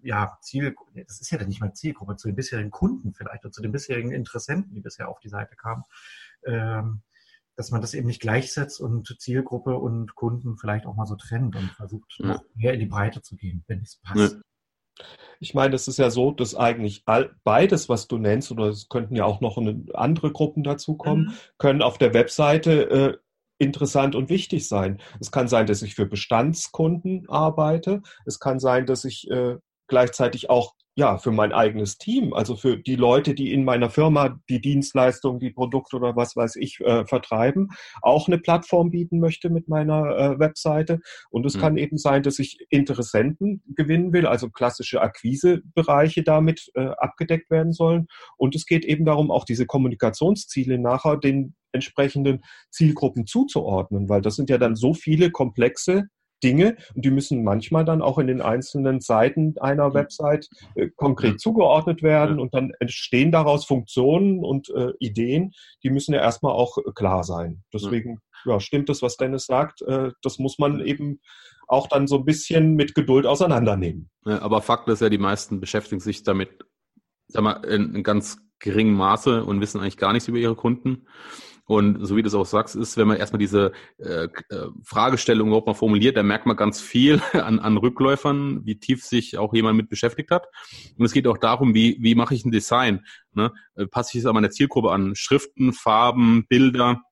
[0.00, 3.52] ja, Ziel, das ist ja dann nicht mal Zielgruppe, zu den bisherigen Kunden vielleicht oder
[3.52, 5.82] zu den bisherigen Interessenten, die bisher auf die Seite kamen,
[6.46, 7.02] ähm,
[7.58, 11.56] dass man das eben nicht gleichsetzt und Zielgruppe und Kunden vielleicht auch mal so trennt
[11.56, 12.26] und versucht, ja.
[12.28, 14.34] noch mehr in die Breite zu gehen, wenn es passt.
[14.34, 15.04] Ja.
[15.40, 18.88] Ich meine, es ist ja so, dass eigentlich all, beides, was du nennst, oder es
[18.88, 19.58] könnten ja auch noch
[19.94, 21.32] andere Gruppen dazukommen, mhm.
[21.58, 23.16] können auf der Webseite äh,
[23.58, 25.00] interessant und wichtig sein.
[25.18, 28.02] Es kann sein, dass ich für Bestandskunden arbeite.
[28.24, 29.56] Es kann sein, dass ich äh,
[29.88, 34.40] gleichzeitig auch ja, für mein eigenes Team, also für die Leute, die in meiner Firma
[34.48, 37.68] die Dienstleistung, die Produkte oder was weiß ich äh, vertreiben,
[38.02, 40.98] auch eine Plattform bieten möchte mit meiner äh, Webseite.
[41.30, 41.60] Und es mhm.
[41.60, 47.72] kann eben sein, dass ich Interessenten gewinnen will, also klassische Akquisebereiche damit äh, abgedeckt werden
[47.72, 48.08] sollen.
[48.36, 54.34] Und es geht eben darum, auch diese Kommunikationsziele nachher den entsprechenden Zielgruppen zuzuordnen, weil das
[54.34, 56.08] sind ja dann so viele komplexe
[56.42, 61.40] Dinge und die müssen manchmal dann auch in den einzelnen Seiten einer Website äh, konkret
[61.40, 66.78] zugeordnet werden und dann entstehen daraus Funktionen und äh, Ideen, die müssen ja erstmal auch
[66.78, 67.62] äh, klar sein.
[67.72, 69.82] Deswegen ja, stimmt das, was Dennis sagt.
[69.82, 71.20] Äh, das muss man eben
[71.66, 74.10] auch dann so ein bisschen mit Geduld auseinandernehmen.
[74.24, 76.50] Ja, aber Fakt ist ja, die meisten beschäftigen sich damit
[77.28, 81.06] sag mal, in, in ganz geringem Maße und wissen eigentlich gar nichts über ihre Kunden.
[81.68, 85.48] Und so wie du es auch sagst, ist, wenn man erstmal diese äh, äh, Fragestellung
[85.48, 89.52] überhaupt mal formuliert, da merkt man ganz viel an, an Rückläufern, wie tief sich auch
[89.52, 90.46] jemand mit beschäftigt hat.
[90.96, 93.04] Und es geht auch darum, wie, wie mache ich ein Design?
[93.32, 93.52] Ne?
[93.76, 95.14] Äh, passe ich es an meine Zielgruppe an?
[95.14, 97.02] Schriften, Farben, Bilder,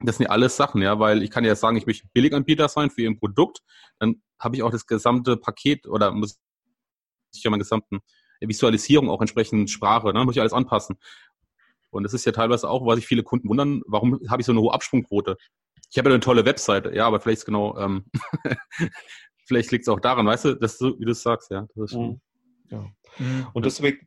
[0.00, 2.90] das sind ja alles Sachen, ja, weil ich kann ja sagen, ich möchte Billiganbieter sein
[2.90, 3.60] für Ihr Produkt,
[3.98, 6.38] dann habe ich auch das gesamte Paket oder muss
[7.34, 8.00] ich ja meine gesamten
[8.40, 10.98] Visualisierung auch entsprechend Sprache, ne, muss ich alles anpassen.
[11.92, 14.52] Und das ist ja teilweise auch, was sich viele Kunden wundern, warum habe ich so
[14.52, 15.36] eine hohe Absprungquote?
[15.90, 18.06] Ich habe ja eine tolle Webseite, ja, aber vielleicht ist genau, ähm,
[19.46, 21.66] vielleicht liegt es auch daran, weißt du, dass du, wie du es sagst, ja.
[21.74, 22.20] Mhm.
[22.70, 22.86] ja.
[23.18, 23.46] Mhm.
[23.52, 24.06] Und deswegen,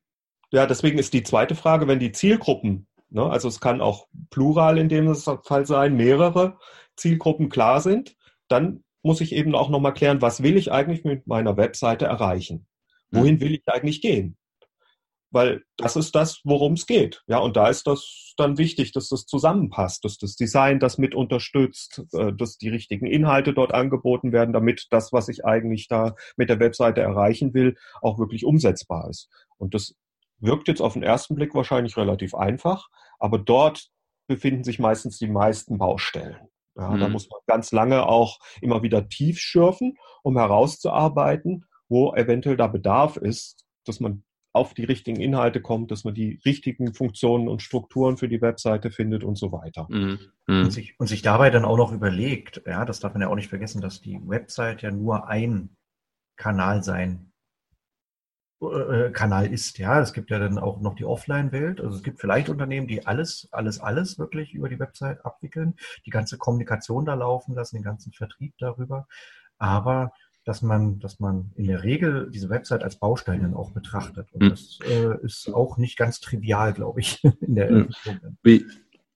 [0.52, 4.80] ja, deswegen ist die zweite Frage, wenn die Zielgruppen, ne, also es kann auch plural
[4.80, 6.58] in dem Fall sein, mehrere
[6.96, 8.16] Zielgruppen klar sind,
[8.48, 12.66] dann muss ich eben auch nochmal klären, was will ich eigentlich mit meiner Webseite erreichen?
[13.12, 13.42] Wohin mhm.
[13.42, 14.38] will ich eigentlich gehen?
[15.36, 17.22] Weil das ist das, worum es geht.
[17.28, 21.14] Ja, und da ist das dann wichtig, dass das zusammenpasst, dass das Design das mit
[21.14, 26.16] unterstützt, äh, dass die richtigen Inhalte dort angeboten werden, damit das, was ich eigentlich da
[26.38, 29.28] mit der Webseite erreichen will, auch wirklich umsetzbar ist.
[29.58, 29.96] Und das
[30.40, 32.88] wirkt jetzt auf den ersten Blick wahrscheinlich relativ einfach,
[33.20, 33.90] aber dort
[34.28, 36.48] befinden sich meistens die meisten Baustellen.
[36.78, 37.00] Ja, mhm.
[37.02, 42.68] Da muss man ganz lange auch immer wieder tief schürfen, um herauszuarbeiten, wo eventuell da
[42.68, 44.24] Bedarf ist, dass man
[44.56, 48.90] auf die richtigen Inhalte kommt, dass man die richtigen Funktionen und Strukturen für die Webseite
[48.90, 49.86] findet und so weiter.
[49.90, 50.20] Mhm.
[50.48, 50.64] Mhm.
[50.64, 53.36] Und, sich, und sich dabei dann auch noch überlegt, ja, das darf man ja auch
[53.36, 55.76] nicht vergessen, dass die Website ja nur ein
[56.38, 57.34] Kanal sein
[58.62, 59.78] äh, Kanal ist.
[59.78, 61.82] Ja, es gibt ja dann auch noch die Offline-Welt.
[61.82, 66.12] Also es gibt vielleicht Unternehmen, die alles, alles, alles wirklich über die Website abwickeln, die
[66.12, 69.08] ganze Kommunikation da laufen lassen, den ganzen Vertrieb darüber.
[69.58, 70.14] Aber
[70.46, 74.32] dass man, dass man in der Regel diese Website als Baustein dann auch betrachtet.
[74.32, 74.50] Und mhm.
[74.50, 77.90] das äh, ist auch nicht ganz trivial, glaube ich, in der mhm.
[78.44, 78.66] Wie,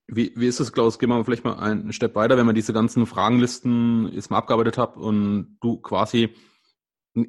[0.07, 0.97] wie, wie ist es, Klaus?
[0.97, 4.77] Gehen wir vielleicht mal einen Step weiter, wenn man diese ganzen Fragenlisten jetzt mal abgearbeitet
[4.77, 6.33] hat und du quasi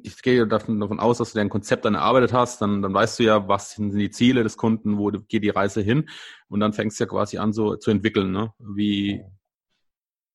[0.03, 3.19] ich gehe davon, davon aus, dass du dein Konzept dann erarbeitet hast, dann, dann weißt
[3.19, 6.07] du ja, was sind die Ziele des Kunden, wo geht die Reise hin
[6.47, 8.53] und dann fängst du ja quasi an so zu entwickeln, ne?
[8.59, 9.23] Wie,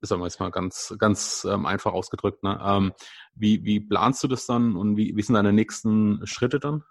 [0.00, 2.60] sagen wir jetzt mal ganz, ganz ähm, einfach ausgedrückt, ne?
[2.62, 2.92] Ähm,
[3.34, 6.84] wie, wie planst du das dann und wie, wie sind deine nächsten Schritte dann?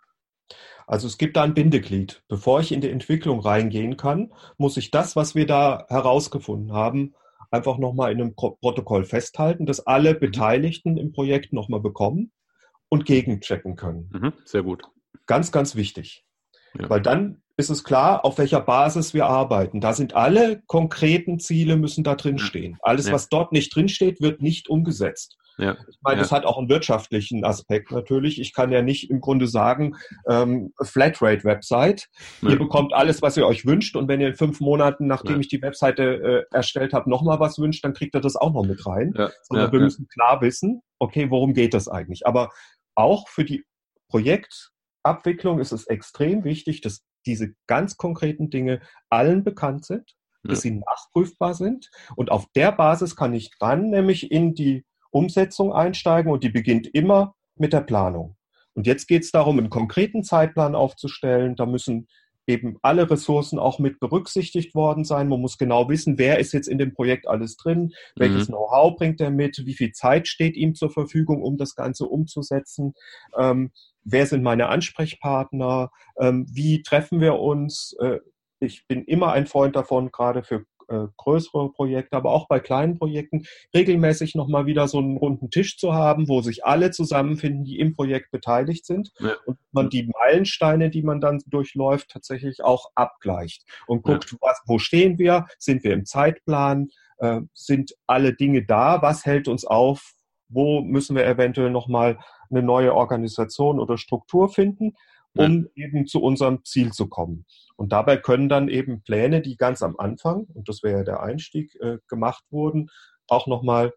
[0.87, 2.23] Also es gibt da ein Bindeglied.
[2.27, 7.15] Bevor ich in die Entwicklung reingehen kann, muss ich das, was wir da herausgefunden haben,
[7.51, 10.19] einfach nochmal in einem Protokoll festhalten, dass alle mhm.
[10.19, 12.31] Beteiligten im Projekt nochmal bekommen
[12.89, 14.09] und gegenchecken können.
[14.13, 14.83] Mhm, sehr gut.
[15.25, 16.25] Ganz, ganz wichtig.
[16.77, 16.89] Ja.
[16.89, 19.79] Weil dann ist es klar, auf welcher Basis wir arbeiten.
[19.79, 22.77] Da sind alle konkreten Ziele müssen da drin stehen.
[22.81, 23.13] Alles, ja.
[23.13, 25.37] was dort nicht drin steht, wird nicht umgesetzt.
[25.57, 25.77] Ja.
[25.87, 26.23] Ich meine, ja.
[26.23, 28.41] das hat auch einen wirtschaftlichen Aspekt natürlich.
[28.41, 29.95] Ich kann ja nicht im Grunde sagen,
[30.27, 32.09] ähm, Flatrate-Website,
[32.41, 32.49] ja.
[32.49, 35.47] ihr bekommt alles, was ihr euch wünscht und wenn ihr in fünf Monaten, nachdem ich
[35.47, 38.85] die Webseite äh, erstellt habe, nochmal was wünscht, dann kriegt ihr das auch noch mit
[38.85, 39.13] rein.
[39.43, 42.27] Sondern wir müssen klar wissen, okay, worum geht das eigentlich?
[42.27, 42.49] Aber
[42.95, 43.63] auch für die
[44.09, 50.71] Projektabwicklung ist es extrem wichtig, dass diese ganz konkreten Dinge allen bekannt sind, dass sie
[50.71, 51.89] nachprüfbar sind.
[52.15, 56.87] Und auf der Basis kann ich dann nämlich in die Umsetzung einsteigen und die beginnt
[56.87, 58.35] immer mit der Planung.
[58.73, 61.55] Und jetzt geht es darum, einen konkreten Zeitplan aufzustellen.
[61.55, 62.07] Da müssen
[62.47, 65.27] eben alle Ressourcen auch mit berücksichtigt worden sein.
[65.27, 68.53] Man muss genau wissen, wer ist jetzt in dem Projekt alles drin, welches mhm.
[68.53, 72.93] Know-how bringt er mit, wie viel Zeit steht ihm zur Verfügung, um das Ganze umzusetzen,
[73.37, 73.71] ähm,
[74.03, 77.95] wer sind meine Ansprechpartner, ähm, wie treffen wir uns.
[77.99, 78.19] Äh,
[78.59, 82.97] ich bin immer ein Freund davon, gerade für äh, größere Projekte, aber auch bei kleinen
[82.97, 87.79] Projekten regelmäßig nochmal wieder so einen runden Tisch zu haben, wo sich alle zusammenfinden, die
[87.79, 89.35] im Projekt beteiligt sind ja.
[89.45, 94.37] und man die Meilensteine, die man dann durchläuft, tatsächlich auch abgleicht und guckt, ja.
[94.41, 99.47] was, wo stehen wir, sind wir im Zeitplan, äh, sind alle Dinge da, was hält
[99.47, 100.13] uns auf,
[100.47, 102.19] wo müssen wir eventuell nochmal
[102.49, 104.93] eine neue Organisation oder Struktur finden
[105.35, 105.85] um ja.
[105.85, 107.45] eben zu unserem Ziel zu kommen.
[107.77, 111.23] Und dabei können dann eben Pläne, die ganz am Anfang, und das wäre ja der
[111.23, 112.89] Einstieg, äh, gemacht wurden,
[113.27, 113.93] auch nochmal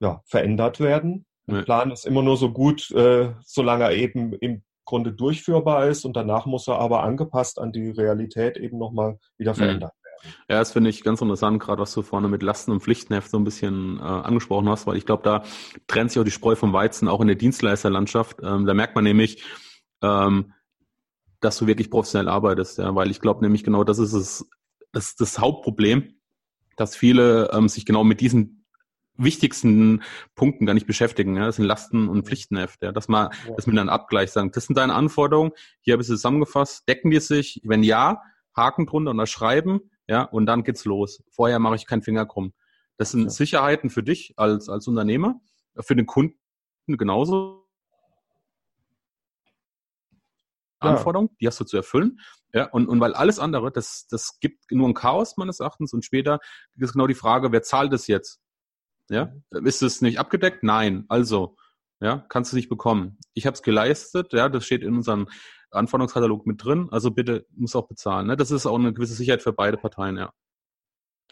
[0.00, 1.24] ja, verändert werden.
[1.46, 1.58] Ja.
[1.58, 6.04] Ein Plan ist immer nur so gut, äh, solange er eben im Grunde durchführbar ist
[6.04, 10.34] und danach muss er aber angepasst an die Realität eben nochmal wieder verändert werden.
[10.48, 13.38] Ja, das finde ich ganz interessant, gerade was du vorne mit Lasten und Pflichtenheft so
[13.38, 15.42] ein bisschen äh, angesprochen hast, weil ich glaube, da
[15.86, 18.38] trennt sich auch die Spreu vom Weizen, auch in der Dienstleisterlandschaft.
[18.42, 19.42] Ähm, da merkt man nämlich,
[20.02, 20.52] ähm,
[21.42, 24.48] dass du wirklich professionell arbeitest, ja, weil ich glaube nämlich genau, das ist es,
[24.92, 26.14] das, ist das Hauptproblem,
[26.76, 28.64] dass viele ähm, sich genau mit diesen
[29.16, 30.02] wichtigsten
[30.34, 31.36] Punkten gar nicht beschäftigen.
[31.36, 31.46] Ja?
[31.46, 32.92] Das sind Lasten- und Pflichtenheft, ja?
[32.92, 33.54] dass man ja.
[33.54, 37.20] das miteinander abgleicht, sagen, das sind deine Anforderungen, hier habe ich sie zusammengefasst, decken die
[37.20, 37.60] sich?
[37.64, 38.22] Wenn ja,
[38.56, 41.22] Haken drunter unterschreiben, ja, und dann geht's los.
[41.30, 42.52] Vorher mache ich keinen Finger krumm.
[42.98, 43.30] Das sind ja.
[43.30, 45.40] Sicherheiten für dich als, als Unternehmer,
[45.78, 46.36] für den Kunden
[46.86, 47.61] genauso,
[50.82, 52.20] Anforderung, die hast du zu erfüllen.
[52.52, 56.04] Ja, und, und weil alles andere, das, das gibt nur ein Chaos meines Erachtens und
[56.04, 56.38] später
[56.76, 58.40] ist genau die Frage, wer zahlt es jetzt?
[59.08, 60.62] Ja, ist es nicht abgedeckt?
[60.62, 61.04] Nein.
[61.08, 61.56] Also,
[62.00, 63.18] ja, kannst du nicht bekommen.
[63.32, 65.28] Ich habe es geleistet, ja, das steht in unseren
[65.70, 68.26] Anforderungskatalog mit drin, also bitte muss auch bezahlen.
[68.26, 68.36] Ne?
[68.36, 70.32] Das ist auch eine gewisse Sicherheit für beide Parteien, ja.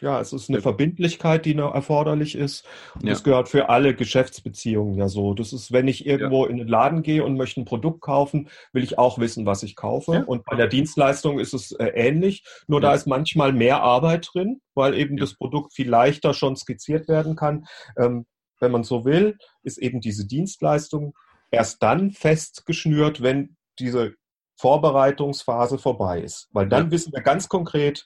[0.01, 2.65] Ja, es ist eine Verbindlichkeit, die erforderlich ist.
[2.95, 3.11] Und ja.
[3.11, 5.35] das gehört für alle Geschäftsbeziehungen ja so.
[5.35, 6.49] Das ist, wenn ich irgendwo ja.
[6.49, 9.75] in den Laden gehe und möchte ein Produkt kaufen, will ich auch wissen, was ich
[9.75, 10.13] kaufe.
[10.13, 10.23] Ja.
[10.23, 12.43] Und bei der Dienstleistung ist es äh, ähnlich.
[12.67, 17.07] Nur da ist manchmal mehr Arbeit drin, weil eben das Produkt viel leichter schon skizziert
[17.07, 17.65] werden kann.
[17.95, 18.25] Ähm,
[18.59, 21.13] wenn man so will, ist eben diese Dienstleistung
[21.51, 24.15] erst dann festgeschnürt, wenn diese
[24.55, 26.47] Vorbereitungsphase vorbei ist.
[26.51, 28.05] Weil dann wissen wir ganz konkret,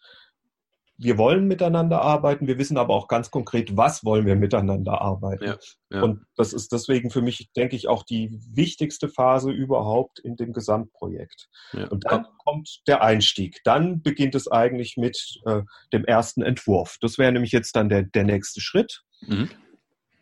[0.97, 5.43] wir wollen miteinander arbeiten, wir wissen aber auch ganz konkret, was wollen wir miteinander arbeiten.
[5.43, 5.57] Ja,
[5.91, 6.01] ja.
[6.01, 10.53] Und das ist deswegen für mich, denke ich, auch die wichtigste Phase überhaupt in dem
[10.53, 11.49] Gesamtprojekt.
[11.73, 11.87] Ja.
[11.89, 13.59] Und dann kommt der Einstieg.
[13.65, 16.97] Dann beginnt es eigentlich mit äh, dem ersten Entwurf.
[17.01, 19.03] Das wäre nämlich jetzt dann der, der nächste Schritt.
[19.21, 19.49] Mhm.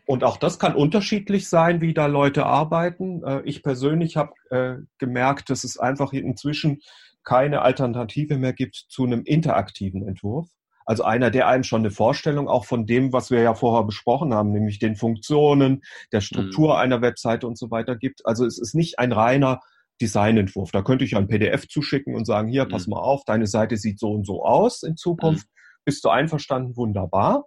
[0.06, 3.24] Und auch das kann unterschiedlich sein, wie da Leute arbeiten.
[3.24, 6.82] Äh, ich persönlich habe äh, gemerkt, dass es einfach inzwischen
[7.24, 10.50] keine Alternative mehr gibt zu einem interaktiven Entwurf.
[10.86, 14.34] Also einer, der einem schon eine Vorstellung auch von dem, was wir ja vorher besprochen
[14.34, 15.82] haben, nämlich den Funktionen,
[16.12, 16.80] der Struktur mhm.
[16.80, 18.26] einer Webseite und so weiter gibt.
[18.26, 19.62] Also es ist nicht ein reiner
[20.02, 20.72] Designentwurf.
[20.72, 22.92] Da könnte ich ein PDF zuschicken und sagen, hier, pass mhm.
[22.92, 25.48] mal auf, deine Seite sieht so und so aus in Zukunft.
[25.48, 25.52] Mhm.
[25.86, 26.76] Bist du einverstanden?
[26.76, 27.46] Wunderbar.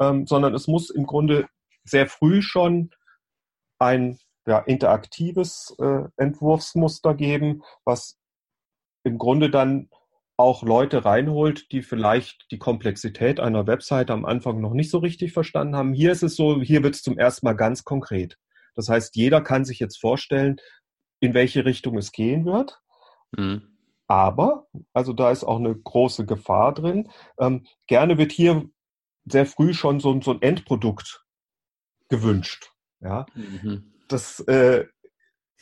[0.00, 1.46] Ähm, sondern es muss im Grunde
[1.84, 2.90] sehr früh schon
[3.78, 8.18] ein ja, interaktives äh, Entwurfsmuster geben, was
[9.04, 9.88] im Grunde dann
[10.40, 15.32] auch Leute reinholt, die vielleicht die Komplexität einer Webseite am Anfang noch nicht so richtig
[15.32, 15.92] verstanden haben.
[15.92, 18.38] Hier ist es so, hier wird es zum ersten Mal ganz konkret.
[18.74, 20.56] Das heißt, jeder kann sich jetzt vorstellen,
[21.20, 22.80] in welche Richtung es gehen wird.
[23.36, 23.62] Mhm.
[24.06, 27.08] Aber, also da ist auch eine große Gefahr drin.
[27.38, 28.68] Ähm, gerne wird hier
[29.24, 31.24] sehr früh schon so, so ein Endprodukt
[32.08, 32.72] gewünscht.
[33.00, 33.92] Ja, mhm.
[34.08, 34.86] das äh,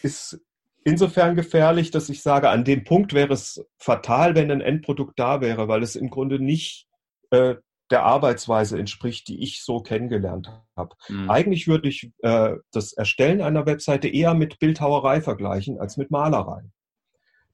[0.00, 0.40] ist
[0.84, 5.40] insofern gefährlich, dass ich sage, an dem Punkt wäre es fatal, wenn ein Endprodukt da
[5.40, 6.86] wäre, weil es im Grunde nicht
[7.30, 7.56] äh,
[7.90, 10.94] der Arbeitsweise entspricht, die ich so kennengelernt habe.
[11.08, 11.30] Mhm.
[11.30, 16.62] Eigentlich würde ich äh, das Erstellen einer Webseite eher mit Bildhauerei vergleichen als mit Malerei.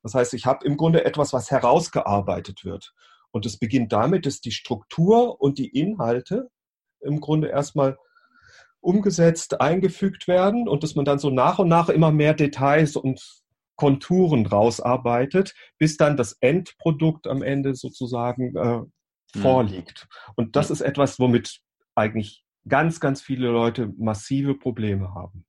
[0.02, 2.92] Das heißt, ich habe im Grunde etwas, was herausgearbeitet wird.
[3.30, 6.50] Und es beginnt damit, dass die Struktur und die Inhalte
[7.00, 7.96] im Grunde erstmal
[8.84, 13.20] umgesetzt, eingefügt werden und dass man dann so nach und nach immer mehr Details und
[13.76, 19.40] Konturen rausarbeitet, bis dann das Endprodukt am Ende sozusagen äh, mhm.
[19.40, 20.06] vorliegt.
[20.36, 21.60] Und das ist etwas, womit
[21.94, 25.44] eigentlich ganz, ganz viele Leute massive Probleme haben.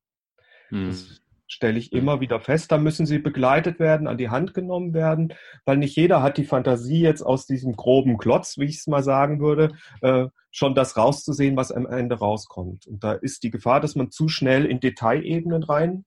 [0.72, 0.88] Mhm.
[0.88, 2.72] Das stelle ich immer wieder fest.
[2.72, 5.34] Da müssen sie begleitet werden, an die Hand genommen werden,
[5.66, 9.04] weil nicht jeder hat die Fantasie jetzt aus diesem groben Klotz, wie ich es mal
[9.04, 9.72] sagen würde,
[10.02, 12.88] äh, schon das rauszusehen, was am Ende rauskommt.
[12.88, 16.06] Und da ist die Gefahr, dass man zu schnell in Detailebenen rein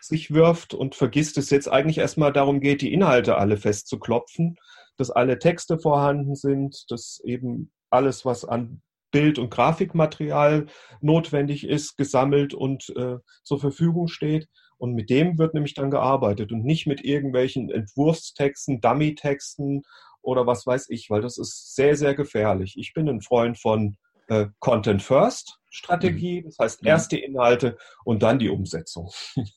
[0.00, 4.56] sich wirft und vergisst, dass es jetzt eigentlich erstmal darum geht, die Inhalte alle festzuklopfen,
[4.96, 10.66] dass alle Texte vorhanden sind, dass eben alles, was an Bild- und Grafikmaterial
[11.00, 14.48] notwendig ist, gesammelt und äh, zur Verfügung steht.
[14.78, 19.82] Und mit dem wird nämlich dann gearbeitet und nicht mit irgendwelchen Entwurfstexten, Dummy-Texten
[20.22, 22.76] oder was weiß ich, weil das ist sehr, sehr gefährlich.
[22.78, 23.96] Ich bin ein Freund von
[24.28, 26.44] äh, Content First Strategie, mhm.
[26.46, 26.88] das heißt mhm.
[26.88, 29.10] erst die Inhalte und dann die Umsetzung.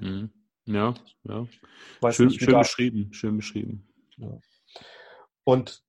[0.00, 0.30] Mhm.
[0.64, 1.48] Ja, ja.
[2.12, 3.88] schön, nicht, schön beschrieben, schön beschrieben.
[4.16, 4.38] Ja.
[5.42, 5.82] Und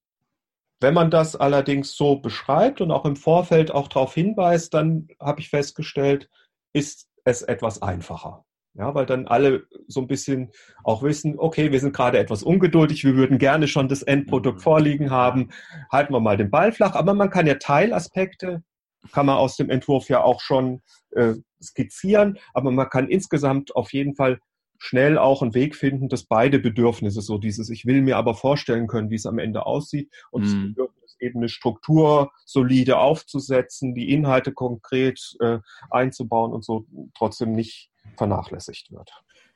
[0.80, 5.42] wenn man das allerdings so beschreibt und auch im Vorfeld auch darauf hinweist, dann habe
[5.42, 6.30] ich festgestellt,
[6.74, 8.46] ist es etwas einfacher.
[8.76, 10.52] Ja, weil dann alle so ein bisschen
[10.84, 14.64] auch wissen, okay, wir sind gerade etwas ungeduldig, wir würden gerne schon das Endprodukt mhm.
[14.64, 15.50] vorliegen haben,
[15.92, 16.96] halten wir mal den Ball flach.
[16.96, 18.64] Aber man kann ja Teilaspekte,
[19.12, 23.92] kann man aus dem Entwurf ja auch schon äh, skizzieren, aber man kann insgesamt auf
[23.92, 24.40] jeden Fall
[24.80, 28.88] schnell auch einen Weg finden, dass beide Bedürfnisse, so dieses, ich will mir aber vorstellen
[28.88, 30.46] können, wie es am Ende aussieht und mhm.
[30.46, 35.60] das Bedürfnis eben eine Struktur solide aufzusetzen, die Inhalte konkret äh,
[35.92, 39.12] einzubauen und so trotzdem nicht vernachlässigt wird.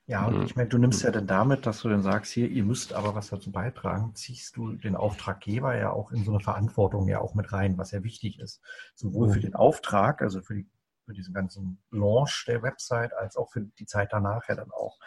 [0.05, 0.45] Ja, und mhm.
[0.45, 3.15] ich meine, du nimmst ja dann damit, dass du dann sagst, hier, ihr müsst aber
[3.15, 7.35] was dazu beitragen, ziehst du den Auftraggeber ja auch in so eine Verantwortung ja auch
[7.35, 8.61] mit rein, was ja wichtig ist.
[8.95, 9.31] Sowohl mhm.
[9.31, 10.67] für den Auftrag, also für die
[11.05, 14.97] für diesen ganzen Launch der Website, als auch für die Zeit danach ja dann auch.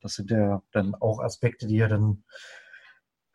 [0.00, 2.24] Das sind ja dann auch Aspekte, die ihr dann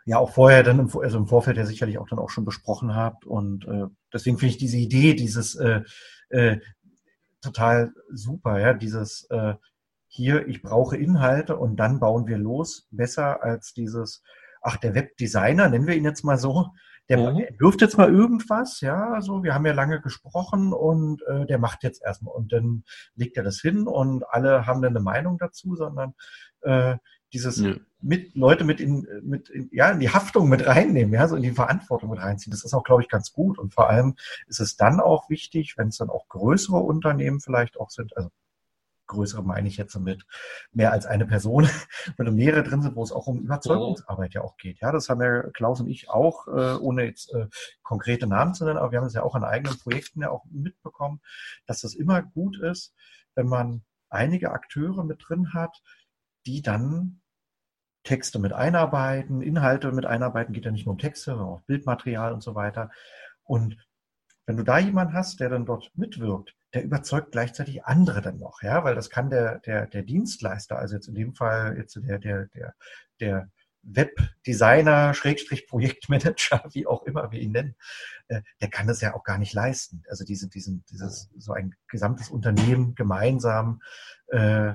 [0.05, 2.95] ja auch vorher dann im, also im Vorfeld ja sicherlich auch dann auch schon besprochen
[2.95, 3.25] habt.
[3.25, 5.81] Und äh, deswegen finde ich diese Idee, dieses äh,
[6.29, 6.59] äh,
[7.41, 9.55] total super, ja, dieses äh,
[10.07, 14.23] hier, ich brauche Inhalte und dann bauen wir los, besser als dieses,
[14.61, 16.67] ach, der Webdesigner, nennen wir ihn jetzt mal so,
[17.09, 17.45] der mhm.
[17.59, 21.83] wirft jetzt mal irgendwas, ja, also wir haben ja lange gesprochen und äh, der macht
[21.83, 22.83] jetzt erstmal und dann
[23.15, 26.13] legt er das hin und alle haben dann eine Meinung dazu, sondern
[26.61, 26.97] äh,
[27.33, 27.75] dieses ja.
[28.01, 31.43] mit Leute mit in, mit in, ja in die Haftung mit reinnehmen, ja, so in
[31.43, 32.51] die Verantwortung mit reinziehen.
[32.51, 33.57] Das ist auch, glaube ich, ganz gut.
[33.59, 34.15] Und vor allem
[34.47, 38.29] ist es dann auch wichtig, wenn es dann auch größere Unternehmen vielleicht auch sind, also
[39.07, 40.25] größere meine ich jetzt mit
[40.71, 41.67] mehr als eine Person,
[42.17, 44.79] wenn mehrere drin sind, wo es auch um Überzeugungsarbeit ja auch geht.
[44.79, 47.47] Ja, das haben ja Klaus und ich auch, äh, ohne jetzt äh,
[47.83, 50.45] konkrete Namen zu nennen, aber wir haben es ja auch an eigenen Projekten ja auch
[50.51, 51.21] mitbekommen,
[51.65, 52.93] dass es immer gut ist,
[53.35, 55.81] wenn man einige Akteure mit drin hat,
[56.45, 57.21] die dann
[58.03, 62.31] Texte mit einarbeiten, Inhalte mit einarbeiten, geht ja nicht nur um Texte, sondern auch Bildmaterial
[62.31, 62.89] und so weiter.
[63.43, 63.77] Und
[64.45, 68.61] wenn du da jemanden hast, der dann dort mitwirkt, der überzeugt gleichzeitig andere dann noch,
[68.61, 72.19] ja, weil das kann der, der, der Dienstleister, also jetzt in dem Fall jetzt der,
[72.19, 72.75] der, der,
[73.19, 73.49] der
[73.81, 77.75] Webdesigner, Schrägstrich Projektmanager, wie auch immer wir ihn nennen,
[78.27, 80.03] äh, der kann das ja auch gar nicht leisten.
[80.07, 83.81] Also diese, diesen, dieses, so ein gesamtes Unternehmen gemeinsam
[84.27, 84.73] äh,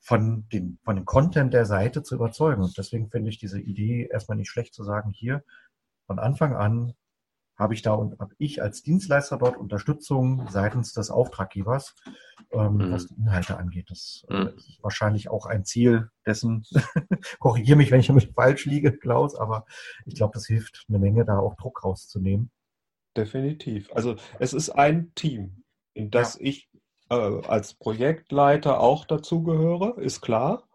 [0.00, 2.62] von dem, von dem Content der Seite zu überzeugen.
[2.62, 5.44] Und deswegen finde ich diese Idee erstmal nicht schlecht zu sagen, hier
[6.06, 6.94] von Anfang an
[7.56, 11.94] habe ich da und habe ich als Dienstleister dort Unterstützung seitens des Auftraggebers,
[12.52, 12.92] ähm, mhm.
[12.92, 13.90] was die Inhalte angeht.
[13.90, 14.48] Das äh, mhm.
[14.56, 16.64] ist wahrscheinlich auch ein Ziel dessen.
[17.38, 19.64] Korrigiere mich, wenn ich damit falsch liege, Klaus, aber
[20.04, 22.50] ich glaube, das hilft eine Menge, da auch Druck rauszunehmen.
[23.16, 23.90] Definitiv.
[23.94, 26.46] Also es ist ein Team, in das ja.
[26.46, 26.68] ich
[27.08, 30.68] äh, als Projektleiter auch dazugehöre, ist klar.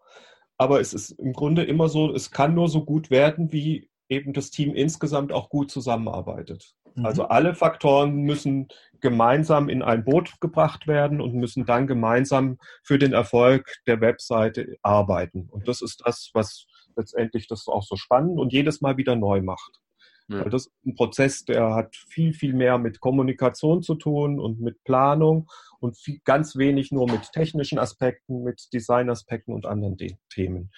[0.58, 4.32] Aber es ist im Grunde immer so, es kann nur so gut werden, wie eben
[4.32, 6.74] das Team insgesamt auch gut zusammenarbeitet.
[6.94, 7.06] Mhm.
[7.06, 8.68] Also alle Faktoren müssen
[9.00, 14.76] gemeinsam in ein Boot gebracht werden und müssen dann gemeinsam für den Erfolg der Webseite
[14.82, 15.48] arbeiten.
[15.50, 19.40] Und das ist das, was letztendlich das auch so spannend und jedes Mal wieder neu
[19.40, 19.80] macht.
[20.28, 20.44] Ja.
[20.44, 24.82] Das ist ein Prozess, der hat viel, viel mehr mit Kommunikation zu tun und mit
[24.84, 25.50] Planung
[25.80, 29.96] und viel, ganz wenig nur mit technischen Aspekten, mit Designaspekten und anderen
[30.30, 30.70] Themen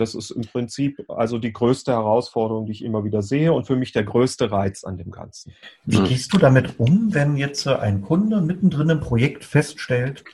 [0.00, 3.76] das ist im Prinzip also die größte Herausforderung, die ich immer wieder sehe und für
[3.76, 5.52] mich der größte Reiz an dem Ganzen.
[5.84, 10.24] Wie gehst du damit um, wenn jetzt ein Kunde mittendrin im Projekt feststellt,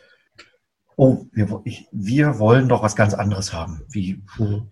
[0.97, 3.83] oh, wir, ich, wir wollen doch was ganz anderes haben?
[3.89, 4.71] Wie, mhm.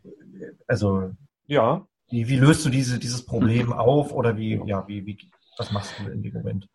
[0.67, 1.11] also,
[1.47, 1.87] ja.
[2.11, 5.19] Wie, wie löst du diese, dieses Problem auf oder wie, ja, wie, wie,
[5.59, 6.69] was machst du in dem Moment?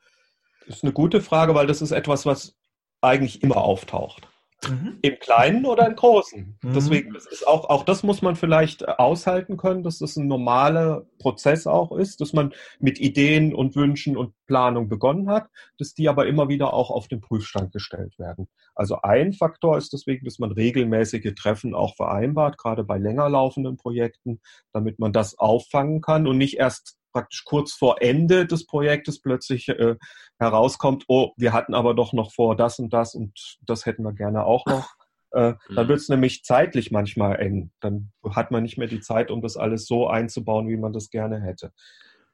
[0.67, 2.55] Das ist eine gute Frage, weil das ist etwas, was
[3.01, 4.27] eigentlich immer auftaucht.
[4.67, 4.99] Mhm.
[5.01, 6.57] Im Kleinen oder im Großen.
[6.61, 6.73] Mhm.
[6.73, 11.05] Deswegen ist auch, auch das muss man vielleicht äh, aushalten können, dass das ein normaler
[11.19, 15.47] Prozess auch ist, dass man mit Ideen und Wünschen und Planung begonnen hat,
[15.77, 18.47] dass die aber immer wieder auch auf den Prüfstand gestellt werden.
[18.75, 23.77] Also ein Faktor ist deswegen, dass man regelmäßige Treffen auch vereinbart, gerade bei länger laufenden
[23.77, 24.41] Projekten,
[24.73, 29.69] damit man das auffangen kann und nicht erst praktisch kurz vor Ende des Projektes plötzlich
[29.69, 29.95] äh,
[30.39, 34.13] herauskommt, oh, wir hatten aber doch noch vor das und das und das hätten wir
[34.13, 34.89] gerne auch noch.
[35.31, 35.75] Äh, mhm.
[35.75, 37.71] Dann wird es nämlich zeitlich manchmal eng.
[37.81, 41.09] Dann hat man nicht mehr die Zeit, um das alles so einzubauen, wie man das
[41.09, 41.71] gerne hätte.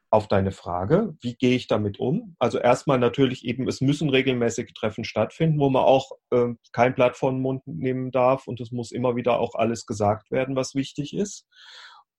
[0.09, 2.35] Auf deine Frage, wie gehe ich damit um?
[2.39, 7.17] Also erstmal natürlich eben, es müssen regelmäßige Treffen stattfinden, wo man auch äh, kein Blatt
[7.17, 10.73] vor den Mund nehmen darf und es muss immer wieder auch alles gesagt werden, was
[10.73, 11.45] wichtig ist.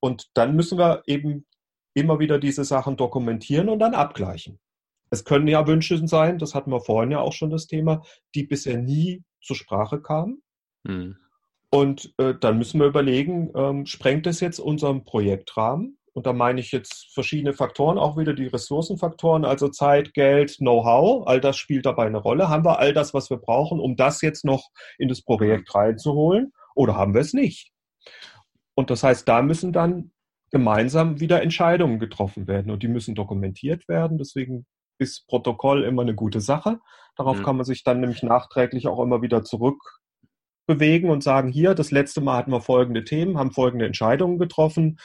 [0.00, 1.46] Und dann müssen wir eben
[1.97, 4.61] immer wieder diese Sachen dokumentieren und dann abgleichen.
[5.11, 8.03] Es können ja Wünsche sein, das hatten wir vorhin ja auch schon das Thema,
[8.34, 10.42] die bisher nie zur Sprache kamen.
[10.84, 11.16] Mhm.
[11.70, 15.99] Und äh, dann müssen wir überlegen, ähm, sprengt es jetzt unseren Projektrahmen?
[16.12, 21.26] Und da meine ich jetzt verschiedene Faktoren, auch wieder die Ressourcenfaktoren, also Zeit, Geld, Know-how,
[21.26, 22.49] all das spielt dabei eine Rolle.
[22.49, 26.53] Haben wir all das, was wir brauchen, um das jetzt noch in das Projekt reinzuholen?
[26.74, 27.72] Oder haben wir es nicht?
[28.74, 30.11] Und das heißt, da müssen dann
[30.51, 34.18] gemeinsam wieder Entscheidungen getroffen werden und die müssen dokumentiert werden.
[34.18, 34.66] Deswegen
[34.99, 36.80] ist Protokoll immer eine gute Sache.
[37.16, 37.42] Darauf mhm.
[37.42, 42.20] kann man sich dann nämlich nachträglich auch immer wieder zurückbewegen und sagen, hier, das letzte
[42.20, 44.99] Mal hatten wir folgende Themen, haben folgende Entscheidungen getroffen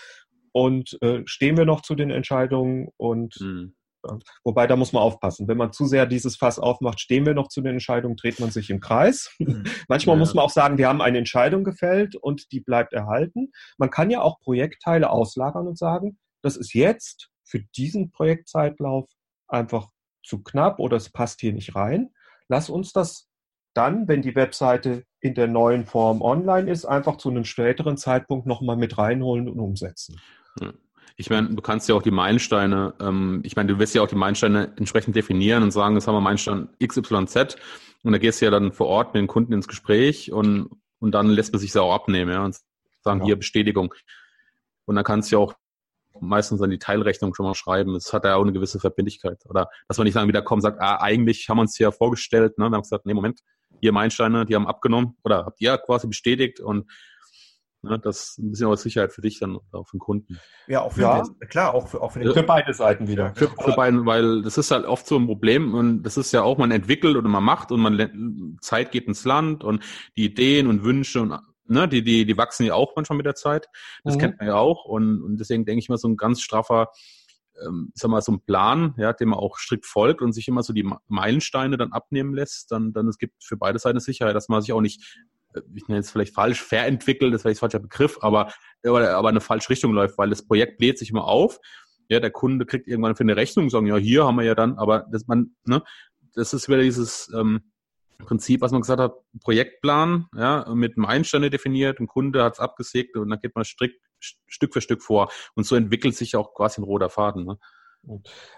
[0.52, 3.74] und äh, stehen wir noch zu den Entscheidungen und mhm.
[4.43, 5.47] Wobei, da muss man aufpassen.
[5.47, 8.52] Wenn man zu sehr dieses Fass aufmacht, stehen wir noch zu den Entscheidungen, dreht man
[8.52, 9.34] sich im Kreis.
[9.39, 9.64] Mhm.
[9.88, 10.20] Manchmal ja.
[10.20, 13.52] muss man auch sagen, wir haben eine Entscheidung gefällt und die bleibt erhalten.
[13.78, 19.10] Man kann ja auch Projektteile auslagern und sagen, das ist jetzt für diesen Projektzeitlauf
[19.47, 19.89] einfach
[20.24, 22.10] zu knapp oder es passt hier nicht rein.
[22.47, 23.28] Lass uns das
[23.74, 28.47] dann, wenn die Webseite in der neuen Form online ist, einfach zu einem späteren Zeitpunkt
[28.47, 30.20] nochmal mit reinholen und umsetzen.
[30.60, 30.74] Hm.
[31.18, 34.07] Ich meine, du kannst ja auch die Meilensteine, ähm, ich meine, du wirst ja auch
[34.07, 37.57] die Meilensteine entsprechend definieren und sagen, jetzt haben wir Meilenstein XYZ
[38.03, 41.12] und da gehst du ja dann vor Ort mit den Kunden ins Gespräch und, und
[41.12, 42.57] dann lässt man sich das auch abnehmen, ja, und
[43.01, 43.26] sagen, ja.
[43.28, 43.93] hier Bestätigung.
[44.86, 45.55] Und dann kannst du ja auch
[46.20, 47.93] meistens dann die Teilrechnung schon mal schreiben.
[47.93, 49.39] Das hat ja auch eine gewisse Verbindlichkeit.
[49.45, 51.91] Oder dass man nicht dann wieder kommt und sagt, ah, eigentlich haben wir uns hier
[51.91, 52.70] vorgestellt, ne?
[52.70, 53.41] Wir haben gesagt, nee, Moment,
[53.80, 56.91] hier Meilensteine, die haben abgenommen oder habt ihr quasi bestätigt und
[57.84, 58.00] Ne?
[58.00, 60.40] Das ist ein bisschen auch Sicherheit für dich dann auch für den Kunden.
[60.68, 61.22] Ja, auch für ja.
[61.22, 63.34] Den, klar, auch für, auch für, den für beide Seiten wieder.
[63.36, 66.44] Für, für beide, weil das ist halt oft so ein Problem und das ist ja
[66.44, 69.84] auch, man entwickelt oder man macht und man Zeit geht ins Land und
[70.16, 73.36] die Ideen und Wünsche und ne, die, die, die wachsen ja auch manchmal mit der
[73.36, 73.68] Zeit.
[74.04, 74.20] Das mhm.
[74.20, 76.90] kennt man ja auch und, und deswegen denke ich mal, so ein ganz straffer
[77.66, 80.64] ähm, sag mal, so ein Plan, ja, dem man auch strikt folgt und sich immer
[80.64, 84.50] so die Meilensteine dann abnehmen lässt, dann, dann es gibt für beide Seiten Sicherheit, dass
[84.50, 85.41] man sich auch nicht, äh,
[85.74, 89.70] ich nenne es vielleicht falsch, verentwickelt, das wäre jetzt falscher Begriff, aber, aber eine falsche
[89.70, 91.60] Richtung läuft, weil das Projekt bläht sich immer auf.
[92.10, 94.78] Ja, der Kunde kriegt irgendwann für eine Rechnung, sagen, ja, hier haben wir ja dann,
[94.78, 95.82] aber das man, ne,
[96.34, 97.72] das ist wieder dieses ähm,
[98.20, 103.18] Prinzip, was man gesagt hat, Projektplan, ja, mit Meilensteine definiert, ein Kunde hat es abgesägt
[103.18, 105.32] und dann geht man strikt Stück für Stück vor.
[105.56, 107.45] Und so entwickelt sich auch quasi ein roter Faden.
[107.45, 107.58] Ne?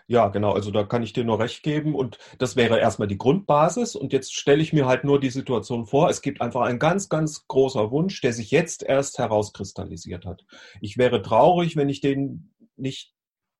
[0.07, 0.53] Ja, genau.
[0.53, 1.95] Also da kann ich dir nur recht geben.
[1.95, 3.95] Und das wäre erstmal die Grundbasis.
[3.95, 6.09] Und jetzt stelle ich mir halt nur die Situation vor.
[6.09, 10.45] Es gibt einfach ein ganz, ganz großer Wunsch, der sich jetzt erst herauskristallisiert hat.
[10.81, 13.13] Ich wäre traurig, wenn ich den nicht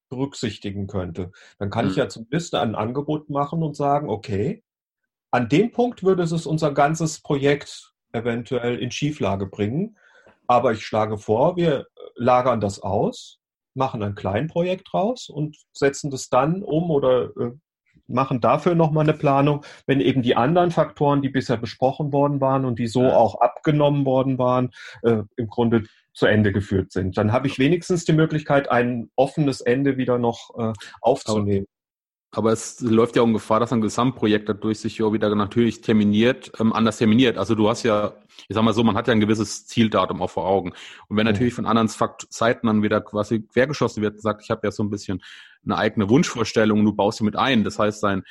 [0.09, 1.31] berücksichtigen könnte.
[1.59, 1.91] Dann kann mhm.
[1.91, 4.63] ich ja zumindest ein Angebot machen und sagen, okay,
[5.31, 9.97] an dem Punkt würde es unser ganzes Projekt eventuell in Schieflage bringen.
[10.47, 13.39] Aber ich schlage vor, wir lagern das aus,
[13.76, 17.51] machen ein Kleinprojekt raus und setzen das dann um oder äh,
[18.07, 22.65] machen dafür nochmal eine Planung, wenn eben die anderen Faktoren, die bisher besprochen worden waren
[22.65, 24.71] und die so auch abgenommen worden waren,
[25.03, 27.17] äh, im Grunde zu Ende geführt sind.
[27.17, 31.65] Dann habe ich wenigstens die Möglichkeit, ein offenes Ende wieder noch äh, aufzunehmen.
[32.36, 36.51] Aber es läuft ja um Gefahr, dass ein Gesamtprojekt dadurch sich ja wieder natürlich terminiert,
[36.59, 37.38] ähm, anders terminiert.
[37.38, 38.15] Also du hast ja,
[38.47, 40.73] ich sag mal so, man hat ja ein gewisses Zieldatum auch vor Augen.
[41.07, 44.71] Und wenn natürlich von anderen Seiten dann wieder quasi quergeschossen wird, sagt, ich habe ja
[44.71, 45.21] so ein bisschen
[45.63, 47.63] eine eigene Wunschvorstellung und du baust sie mit ein.
[47.63, 48.23] Das heißt, dein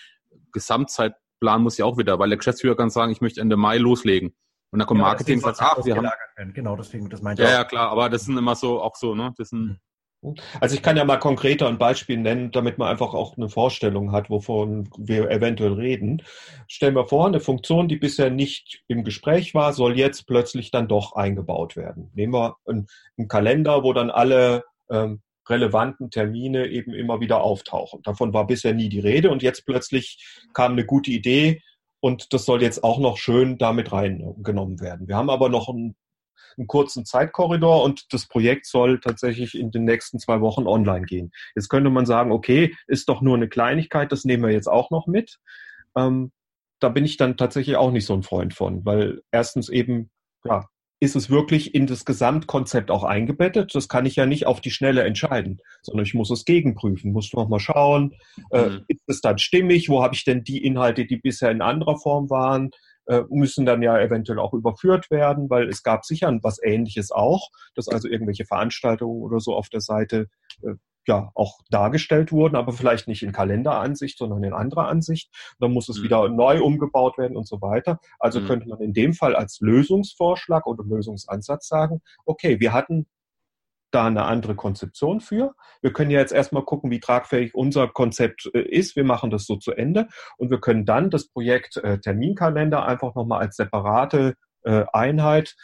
[0.50, 4.34] Gesamtzeitplan muss ja auch wieder, weil der Geschäftsführer kann sagen, ich möchte Ende Mai loslegen.
[4.72, 6.08] Und dann kommt ja, Marketing und sagt, ach, wir haben.
[6.54, 9.32] Genau, deswegen, das meint Ja, ja, klar, aber das sind immer so, auch so, ne,
[9.36, 9.76] das sind, mhm.
[10.60, 14.12] Also ich kann ja mal konkreter ein Beispiel nennen, damit man einfach auch eine Vorstellung
[14.12, 16.22] hat, wovon wir eventuell reden.
[16.68, 20.86] Stellen wir vor, eine Funktion, die bisher nicht im Gespräch war, soll jetzt plötzlich dann
[20.86, 22.10] doch eingebaut werden.
[22.14, 22.86] Nehmen wir einen,
[23.18, 28.00] einen Kalender, wo dann alle ähm, relevanten Termine eben immer wieder auftauchen.
[28.04, 31.62] Davon war bisher nie die Rede und jetzt plötzlich kam eine gute Idee
[31.98, 35.08] und das soll jetzt auch noch schön damit reingenommen werden.
[35.08, 35.96] Wir haben aber noch ein
[36.56, 41.32] einen kurzen Zeitkorridor und das Projekt soll tatsächlich in den nächsten zwei Wochen online gehen.
[41.54, 44.90] Jetzt könnte man sagen, okay, ist doch nur eine Kleinigkeit, das nehmen wir jetzt auch
[44.90, 45.38] noch mit.
[45.96, 46.32] Ähm,
[46.80, 50.10] da bin ich dann tatsächlich auch nicht so ein Freund von, weil erstens eben,
[50.44, 50.66] ja,
[51.02, 53.74] ist es wirklich in das Gesamtkonzept auch eingebettet?
[53.74, 57.32] Das kann ich ja nicht auf die Schnelle entscheiden, sondern ich muss es gegenprüfen, muss
[57.32, 58.14] noch mal schauen,
[58.52, 58.76] äh, mhm.
[58.76, 59.88] äh, ist es dann stimmig?
[59.88, 62.70] Wo habe ich denn die Inhalte, die bisher in anderer Form waren?
[63.06, 67.50] Äh, müssen dann ja eventuell auch überführt werden, weil es gab sicher was Ähnliches auch,
[67.74, 70.28] dass also irgendwelche Veranstaltungen oder so auf der Seite
[70.62, 70.74] äh,
[71.08, 75.30] ja auch dargestellt wurden, aber vielleicht nicht in Kalenderansicht, sondern in anderer Ansicht.
[75.58, 76.04] Dann muss es mhm.
[76.04, 77.98] wieder neu umgebaut werden und so weiter.
[78.18, 78.46] Also mhm.
[78.46, 83.06] könnte man in dem Fall als Lösungsvorschlag oder Lösungsansatz sagen, okay, wir hatten
[83.94, 85.54] da eine andere Konzeption für.
[85.80, 88.96] Wir können ja jetzt erstmal gucken, wie tragfähig unser Konzept äh, ist.
[88.96, 93.14] Wir machen das so zu Ende und wir können dann das Projekt äh, Terminkalender einfach
[93.14, 95.54] nochmal als separate äh, Einheit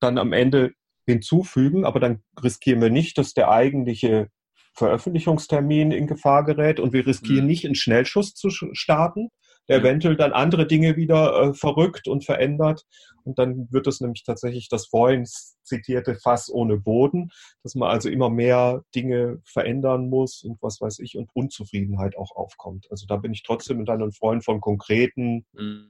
[0.00, 0.72] dann am Ende
[1.06, 1.84] hinzufügen.
[1.84, 4.28] Aber dann riskieren wir nicht, dass der eigentliche
[4.74, 7.50] Veröffentlichungstermin in Gefahr gerät und wir riskieren mhm.
[7.50, 9.28] nicht, einen Schnellschuss zu starten,
[9.68, 12.84] der eventuell dann andere Dinge wieder äh, verrückt und verändert.
[13.24, 15.24] Und dann wird es nämlich tatsächlich das vorhin
[15.62, 17.30] zitierte Fass ohne Boden,
[17.62, 22.34] dass man also immer mehr Dinge verändern muss und was weiß ich und Unzufriedenheit auch
[22.34, 22.88] aufkommt.
[22.90, 25.88] Also da bin ich trotzdem dann ein Freund von konkreten mhm.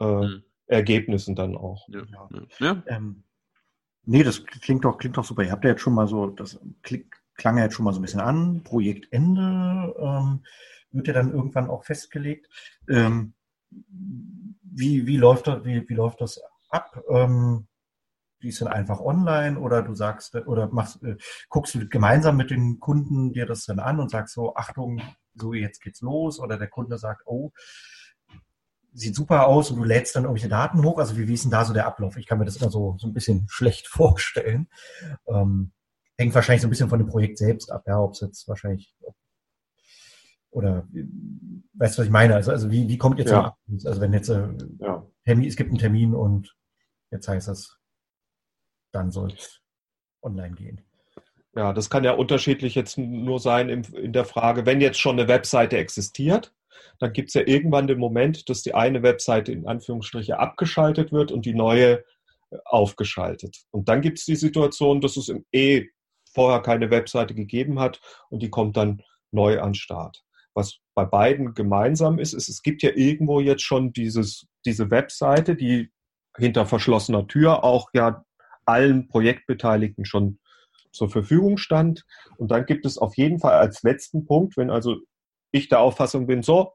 [0.00, 0.42] Äh, mhm.
[0.66, 1.86] Ergebnissen dann auch.
[1.88, 2.02] Ja.
[2.10, 2.28] ja.
[2.58, 2.82] ja.
[2.86, 3.24] Ähm,
[4.04, 5.42] nee, das klingt doch, klingt doch super.
[5.42, 6.58] Ihr habt ja jetzt schon mal so, das
[7.36, 9.94] klang ja jetzt schon mal so ein bisschen an, Projektende.
[9.98, 10.40] Ähm,
[10.92, 12.48] wird ja dann irgendwann auch festgelegt.
[12.88, 13.34] Ähm,
[13.70, 16.40] wie, wie, läuft das, wie, wie läuft das
[16.70, 17.02] ab?
[17.08, 17.66] Ähm,
[18.42, 21.16] die sind einfach online oder du sagst oder machst, äh,
[21.48, 25.00] guckst du gemeinsam mit den Kunden dir das dann an und sagst so, Achtung,
[25.34, 27.52] so jetzt geht's los oder der Kunde sagt, oh,
[28.94, 30.98] sieht super aus und du lädst dann irgendwelche Daten hoch.
[30.98, 32.16] Also wie, wie ist denn da so der Ablauf?
[32.16, 34.68] Ich kann mir das immer so, so ein bisschen schlecht vorstellen.
[35.26, 35.72] Ähm,
[36.18, 38.94] hängt wahrscheinlich so ein bisschen von dem Projekt selbst ab, ja, ob es jetzt wahrscheinlich,
[39.02, 39.14] ob
[40.52, 40.86] oder
[41.74, 42.34] weißt du, was ich meine?
[42.34, 43.56] Also, also wie, wie kommt ihr ja.
[43.66, 44.48] zum Also wenn jetzt äh,
[44.78, 45.06] ja.
[45.24, 46.54] Termin, es gibt einen Termin und
[47.10, 47.78] jetzt heißt das,
[48.92, 49.60] dann soll es
[50.22, 50.80] online gehen.
[51.54, 55.18] Ja, das kann ja unterschiedlich jetzt nur sein in, in der Frage, wenn jetzt schon
[55.18, 56.54] eine Webseite existiert,
[56.98, 61.32] dann gibt es ja irgendwann den Moment, dass die eine Webseite in Anführungsstriche abgeschaltet wird
[61.32, 62.04] und die neue
[62.64, 63.64] aufgeschaltet.
[63.70, 65.88] Und dann gibt es die Situation, dass es im eh
[66.34, 68.00] vorher keine Webseite gegeben hat
[68.30, 70.22] und die kommt dann neu an Start.
[70.54, 75.56] Was bei beiden gemeinsam ist, ist, es gibt ja irgendwo jetzt schon dieses, diese Webseite,
[75.56, 75.90] die
[76.36, 78.24] hinter verschlossener Tür auch ja
[78.64, 80.38] allen Projektbeteiligten schon
[80.92, 82.04] zur Verfügung stand.
[82.36, 84.96] Und dann gibt es auf jeden Fall als letzten Punkt, wenn also
[85.50, 86.74] ich der Auffassung bin, so,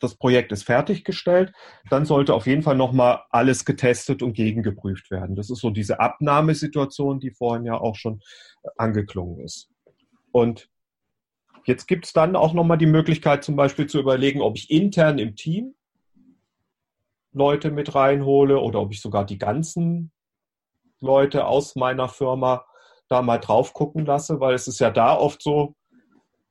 [0.00, 1.52] das Projekt ist fertiggestellt,
[1.88, 5.36] dann sollte auf jeden Fall nochmal alles getestet und gegengeprüft werden.
[5.36, 8.20] Das ist so diese Abnahmesituation, die vorhin ja auch schon
[8.76, 9.70] angeklungen ist.
[10.32, 10.68] Und
[11.66, 15.18] jetzt gibt es dann auch nochmal die Möglichkeit, zum Beispiel zu überlegen, ob ich intern
[15.18, 15.74] im Team
[17.32, 20.12] Leute mit reinhole oder ob ich sogar die ganzen
[21.00, 22.64] Leute aus meiner Firma
[23.08, 25.74] da mal drauf gucken lasse, weil es ist ja da oft so,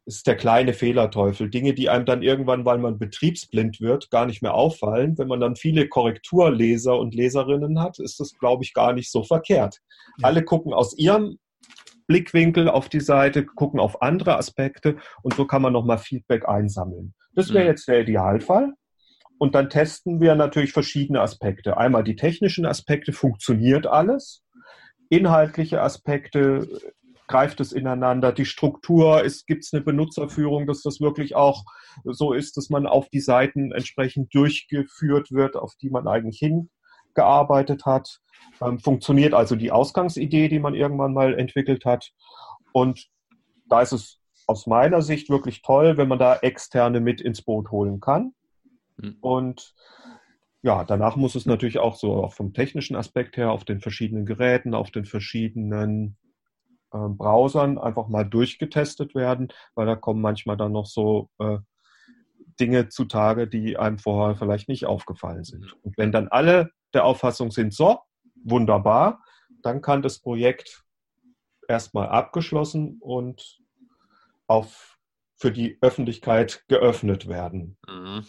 [0.05, 1.49] ist der kleine Fehlerteufel.
[1.49, 5.17] Dinge, die einem dann irgendwann, weil man betriebsblind wird, gar nicht mehr auffallen.
[5.17, 9.23] Wenn man dann viele Korrekturleser und Leserinnen hat, ist das, glaube ich, gar nicht so
[9.23, 9.79] verkehrt.
[10.17, 10.27] Ja.
[10.27, 11.39] Alle gucken aus ihrem
[12.07, 17.13] Blickwinkel auf die Seite, gucken auf andere Aspekte und so kann man nochmal Feedback einsammeln.
[17.33, 17.69] Das wäre mhm.
[17.69, 18.73] jetzt der Idealfall.
[19.39, 21.77] Und dann testen wir natürlich verschiedene Aspekte.
[21.77, 24.43] Einmal die technischen Aspekte, funktioniert alles?
[25.09, 26.67] Inhaltliche Aspekte,
[27.27, 28.31] greift es ineinander?
[28.31, 31.65] Die Struktur, gibt es eine Benutzerführung, dass das wirklich auch
[32.05, 36.39] so ist, dass man auf die Seiten entsprechend durchgeführt wird, auf die man eigentlich
[37.13, 38.19] hingearbeitet hat?
[38.61, 42.11] Ähm, funktioniert also die Ausgangsidee, die man irgendwann mal entwickelt hat?
[42.71, 43.07] Und
[43.67, 47.71] da ist es aus meiner Sicht wirklich toll, wenn man da Externe mit ins Boot
[47.71, 48.33] holen kann.
[48.97, 49.17] Mhm.
[49.21, 49.73] Und
[50.61, 54.25] ja, danach muss es natürlich auch so auch vom technischen Aspekt her auf den verschiedenen
[54.25, 56.17] Geräten, auf den verschiedenen
[56.91, 61.57] äh, Browsern einfach mal durchgetestet werden, weil da kommen manchmal dann noch so äh,
[62.59, 65.65] Dinge zutage, die einem vorher vielleicht nicht aufgefallen sind.
[65.65, 65.79] Mhm.
[65.83, 67.99] Und wenn dann alle der Auffassung sind, so,
[68.43, 69.23] wunderbar,
[69.61, 70.83] dann kann das Projekt
[71.67, 73.59] erstmal abgeschlossen und
[74.47, 74.99] auf,
[75.35, 77.77] für die Öffentlichkeit geöffnet werden.
[77.87, 78.25] Mhm.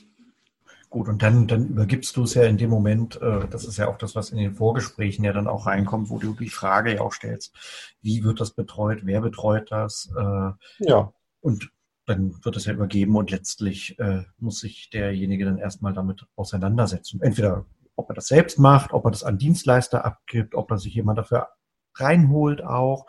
[0.95, 3.89] Gut, und dann, dann übergibst du es ja in dem Moment, äh, das ist ja
[3.89, 7.01] auch das, was in den Vorgesprächen ja dann auch reinkommt, wo du die Frage ja
[7.01, 7.53] auch stellst,
[8.01, 10.13] wie wird das betreut, wer betreut das?
[10.17, 11.13] Äh, ja.
[11.41, 11.73] Und
[12.07, 17.21] dann wird es ja übergeben und letztlich äh, muss sich derjenige dann erstmal damit auseinandersetzen.
[17.21, 20.95] Entweder ob er das selbst macht, ob er das an Dienstleister abgibt, ob er sich
[20.95, 21.49] jemand dafür
[21.97, 23.07] reinholt auch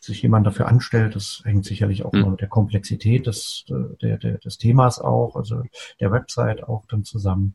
[0.00, 2.30] sich jemand dafür anstellt, das hängt sicherlich auch mhm.
[2.30, 5.62] mit der Komplexität des, der, der, des Themas auch, also
[6.00, 7.54] der Website auch dann zusammen.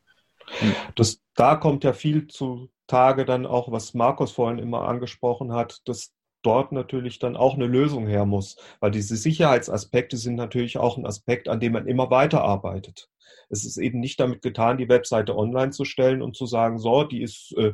[0.96, 5.82] Das, da kommt ja viel zu Tage dann auch, was Markus vorhin immer angesprochen hat,
[5.86, 6.14] dass
[6.46, 11.06] dort natürlich dann auch eine Lösung her muss, weil diese Sicherheitsaspekte sind natürlich auch ein
[11.06, 13.10] Aspekt, an dem man immer weiterarbeitet.
[13.50, 17.04] Es ist eben nicht damit getan, die Webseite online zu stellen und zu sagen, so,
[17.04, 17.74] die ist äh,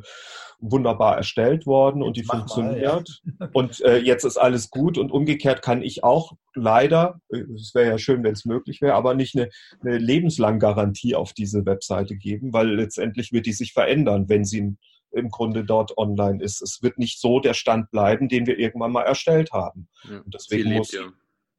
[0.58, 2.82] wunderbar erstellt worden und die funktioniert
[3.24, 3.48] mal, ja.
[3.52, 7.88] und äh, jetzt ist alles gut und umgekehrt kann ich auch leider, äh, es wäre
[7.88, 9.48] ja schön, wenn es möglich wäre, aber nicht eine,
[9.80, 14.76] eine lebenslang Garantie auf diese Webseite geben, weil letztendlich wird die sich verändern, wenn sie
[15.12, 16.62] im Grunde dort online ist.
[16.62, 19.88] Es wird nicht so der Stand bleiben, den wir irgendwann mal erstellt haben.
[20.08, 21.02] Ja, und deswegen lebt, muss, ja.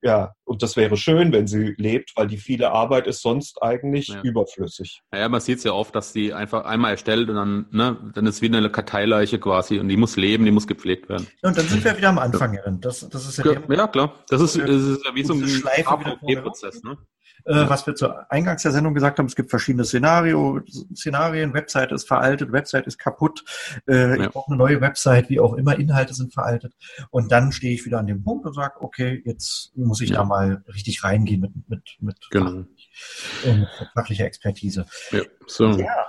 [0.03, 4.09] Ja, und das wäre schön, wenn sie lebt, weil die viele Arbeit ist sonst eigentlich
[4.09, 4.21] ja.
[4.21, 5.01] überflüssig.
[5.11, 8.25] Naja, man sieht es ja oft, dass die einfach einmal erstellt und dann, ne, dann
[8.27, 11.27] ist wie eine Karteileiche quasi und die muss leben, die muss gepflegt werden.
[11.41, 14.13] Und dann sind wir wieder am Anfang, Das, das ist ja, ja, ja klar.
[14.27, 16.97] Das ist, das ist ja wie so ein Prozess, ne?
[17.45, 20.61] Äh, was wir zur Eingangs der Sendung gesagt haben, es gibt verschiedene Szenario,
[20.95, 23.43] Szenarien, Website ist veraltet, Website ist kaputt,
[23.87, 24.23] äh, ja.
[24.23, 26.73] ich brauche eine neue Website, wie auch immer, Inhalte sind veraltet.
[27.09, 30.17] Und dann stehe ich wieder an dem Punkt und sage, okay, jetzt muss ich ja.
[30.17, 32.51] da mal richtig reingehen mit, mit, mit, genau.
[32.51, 34.85] mit fachlicher Expertise.
[35.11, 35.69] Ja, so.
[35.71, 36.05] ja,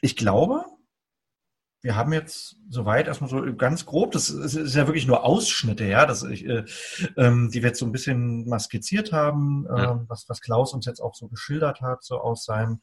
[0.00, 0.64] ich glaube,
[1.82, 6.04] wir haben jetzt soweit erstmal so ganz grob, das ist, ja wirklich nur Ausschnitte, ja,
[6.04, 6.64] dass ich, äh,
[7.16, 10.04] ähm, die wir jetzt so ein bisschen mal skizziert haben, äh, ja.
[10.08, 12.80] was, was Klaus uns jetzt auch so geschildert hat, so aus seinem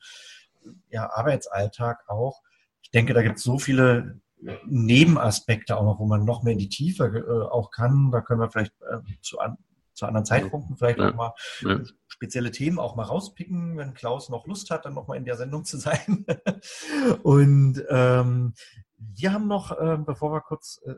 [0.90, 2.42] ja, Arbeitsalltag auch.
[2.82, 4.20] Ich denke, da gibt es so viele
[4.66, 8.12] Nebenaspekte auch noch, wo man noch mehr in die Tiefe äh, auch kann.
[8.12, 9.58] Da können wir vielleicht äh, zu, an,
[9.94, 11.10] zu anderen Zeitpunkten vielleicht ja.
[11.10, 11.80] auch mal ja.
[12.08, 15.38] spezielle Themen auch mal rauspicken, wenn Klaus noch Lust hat, dann noch mal in der
[15.38, 16.26] Sendung zu sein.
[17.24, 18.54] Und ähm,
[18.98, 20.94] wir haben noch, äh, bevor wir kurz, äh,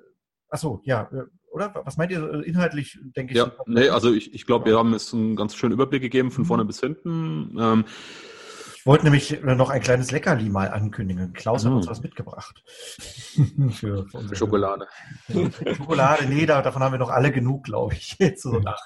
[0.49, 1.73] achso, ja, äh, oder?
[1.83, 3.37] Was meint ihr äh, inhaltlich, denke ich?
[3.37, 6.43] Ja, nee, also ich, ich glaube, wir haben jetzt einen ganz schönen Überblick gegeben von
[6.43, 6.47] mhm.
[6.47, 7.57] vorne bis hinten.
[7.59, 7.85] Ähm,
[8.75, 11.33] ich wollte nämlich noch ein kleines Leckerli mal ankündigen.
[11.33, 11.91] Klaus hat uns mhm.
[11.91, 12.63] was mitgebracht.
[13.71, 14.87] für, für Schokolade.
[15.75, 18.81] Schokolade, nee, davon haben wir noch alle genug, glaube ich, jetzt so nach,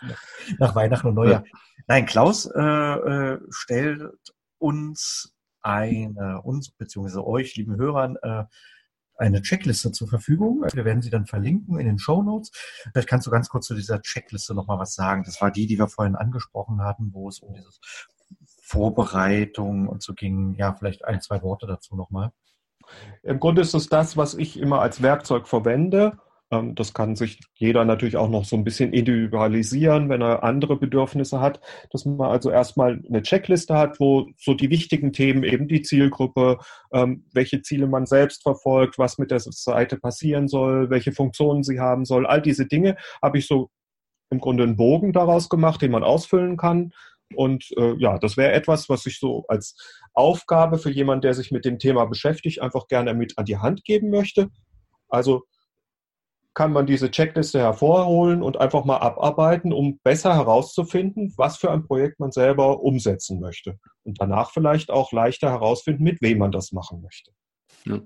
[0.58, 1.44] nach Weihnachten und Neujahr.
[1.46, 1.60] Ja.
[1.88, 4.02] Nein, Klaus äh, äh, stellt
[4.58, 8.46] uns eine, uns beziehungsweise euch, lieben Hörern, äh,
[9.18, 10.66] eine Checkliste zur Verfügung.
[10.74, 12.52] Wir werden sie dann verlinken in den Show Notes.
[12.92, 15.24] Vielleicht kannst du ganz kurz zu dieser Checkliste nochmal was sagen.
[15.24, 17.80] Das war die, die wir vorhin angesprochen hatten, wo es um dieses
[18.62, 20.56] Vorbereitung und so ging.
[20.56, 22.32] Ja, vielleicht ein, zwei Worte dazu nochmal.
[23.22, 26.18] Im Grunde ist es das, was ich immer als Werkzeug verwende.
[26.52, 30.78] Ähm, das kann sich jeder natürlich auch noch so ein bisschen individualisieren, wenn er andere
[30.78, 31.60] Bedürfnisse hat,
[31.92, 36.60] dass man also erstmal eine Checkliste hat, wo so die wichtigen Themen eben die Zielgruppe,
[36.92, 41.80] ähm, welche Ziele man selbst verfolgt, was mit der Seite passieren soll, welche Funktionen sie
[41.80, 43.70] haben soll, all diese Dinge habe ich so
[44.30, 46.92] im Grunde einen Bogen daraus gemacht, den man ausfüllen kann.
[47.36, 49.76] Und äh, ja, das wäre etwas, was ich so als
[50.14, 53.86] Aufgabe für jemanden, der sich mit dem Thema beschäftigt, einfach gerne mit an die Hand
[53.86, 54.50] geben möchte.
[55.08, 55.44] Also
[56.54, 61.84] kann man diese Checkliste hervorholen und einfach mal abarbeiten, um besser herauszufinden, was für ein
[61.84, 63.80] Projekt man selber umsetzen möchte.
[64.04, 67.32] Und danach vielleicht auch leichter herausfinden, mit wem man das machen möchte.
[67.86, 68.00] Ja.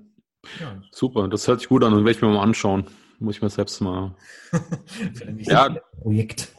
[0.61, 0.81] Ja.
[0.91, 2.87] Super, das hört sich gut an und werde ich mir mal anschauen.
[3.19, 4.15] Muss ich mir selbst mal.
[5.39, 5.75] ja.
[6.01, 6.53] Projekt.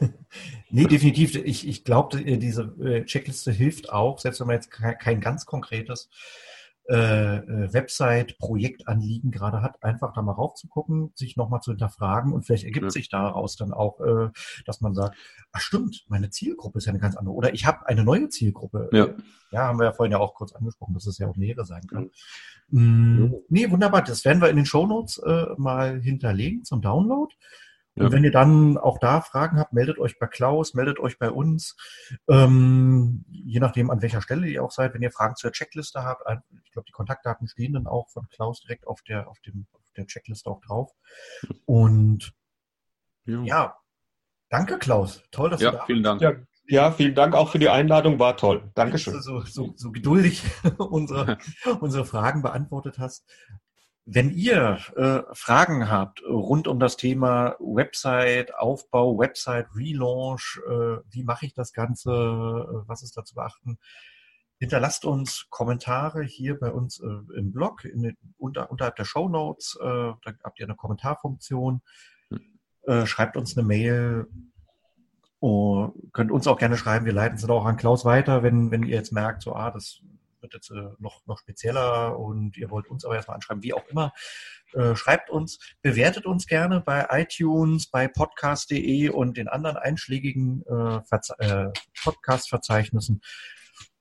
[0.69, 1.35] nee, definitiv.
[1.35, 6.09] Ich, ich glaube, diese äh, Checkliste hilft auch, selbst wenn man jetzt kein ganz konkretes
[6.89, 12.63] äh, äh, Website-Projektanliegen gerade hat, einfach da mal raufzugucken, sich nochmal zu hinterfragen und vielleicht
[12.63, 12.89] ergibt ja.
[12.89, 14.29] sich daraus dann auch, äh,
[14.65, 15.15] dass man sagt,
[15.51, 18.89] ach stimmt, meine Zielgruppe ist ja eine ganz andere oder ich habe eine neue Zielgruppe.
[18.91, 19.09] Ja.
[19.51, 21.85] ja, haben wir ja vorhin ja auch kurz angesprochen, dass es ja auch mehrere sein
[21.85, 22.09] kann.
[22.71, 22.79] Ja.
[22.79, 27.31] Mm, nee, wunderbar, das werden wir in den Shownotes äh, mal hinterlegen zum Download.
[27.99, 28.11] Und ja.
[28.13, 31.75] wenn ihr dann auch da Fragen habt, meldet euch bei Klaus, meldet euch bei uns.
[32.29, 34.93] Ähm, je nachdem, an welcher Stelle ihr auch seid.
[34.93, 36.23] Wenn ihr Fragen zur Checkliste habt,
[36.63, 39.91] ich glaube, die Kontaktdaten stehen dann auch von Klaus direkt auf der, auf dem, auf
[39.97, 40.91] der Checkliste auch drauf.
[41.65, 42.31] Und
[43.25, 43.75] ja, ja
[44.47, 45.21] danke Klaus.
[45.31, 46.21] Toll, dass ja, du da vielen Dank.
[46.21, 46.33] Ja,
[46.71, 48.71] ja, vielen Dank auch für die Einladung, war toll.
[48.75, 49.19] Dankeschön.
[49.21, 50.43] So, so, so geduldig
[50.77, 51.37] unsere,
[51.81, 53.27] unsere Fragen beantwortet hast.
[54.11, 61.23] Wenn ihr äh, Fragen habt rund um das Thema Website, Aufbau, Website, Relaunch, äh, wie
[61.23, 63.77] mache ich das Ganze, äh, was ist da zu beachten,
[64.57, 69.77] hinterlasst uns Kommentare hier bei uns äh, im Blog, in, unter, unterhalb der Show Notes,
[69.79, 71.83] äh, da habt ihr eine Kommentarfunktion,
[72.87, 74.25] äh, schreibt uns eine Mail,
[75.39, 78.71] oh, könnt uns auch gerne schreiben, wir leiten es dann auch an Klaus weiter, wenn,
[78.71, 80.01] wenn ihr jetzt merkt, so, ah, das
[80.41, 83.87] wird jetzt äh, noch, noch spezieller und ihr wollt uns aber erstmal anschreiben, wie auch
[83.87, 84.13] immer.
[84.73, 90.99] Äh, schreibt uns, bewertet uns gerne bei iTunes, bei podcast.de und den anderen einschlägigen äh,
[91.39, 91.71] äh,
[92.03, 93.21] Podcast-Verzeichnissen.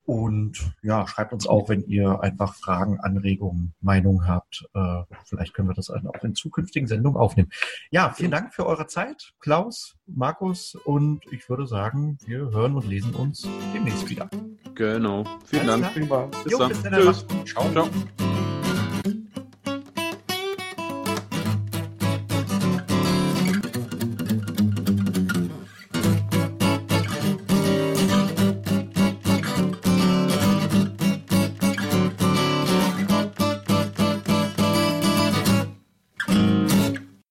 [0.08, 4.66] Und ja, schreibt uns auch, wenn ihr einfach Fragen, Anregungen, Meinungen habt.
[4.72, 7.50] Äh, vielleicht können wir das auch in zukünftigen Sendungen aufnehmen.
[7.90, 10.74] Ja, vielen Dank für eure Zeit, Klaus, Markus.
[10.86, 14.30] Und ich würde sagen, wir hören und lesen uns demnächst wieder.
[14.74, 15.24] Genau.
[15.44, 16.06] Vielen Alles Dank.
[16.06, 16.28] Klar.
[16.42, 16.68] Bis jo, dann.
[16.70, 16.92] Bis dann.
[16.94, 17.26] Tschüss.
[17.44, 17.70] Ciao.
[17.72, 18.37] Ciao.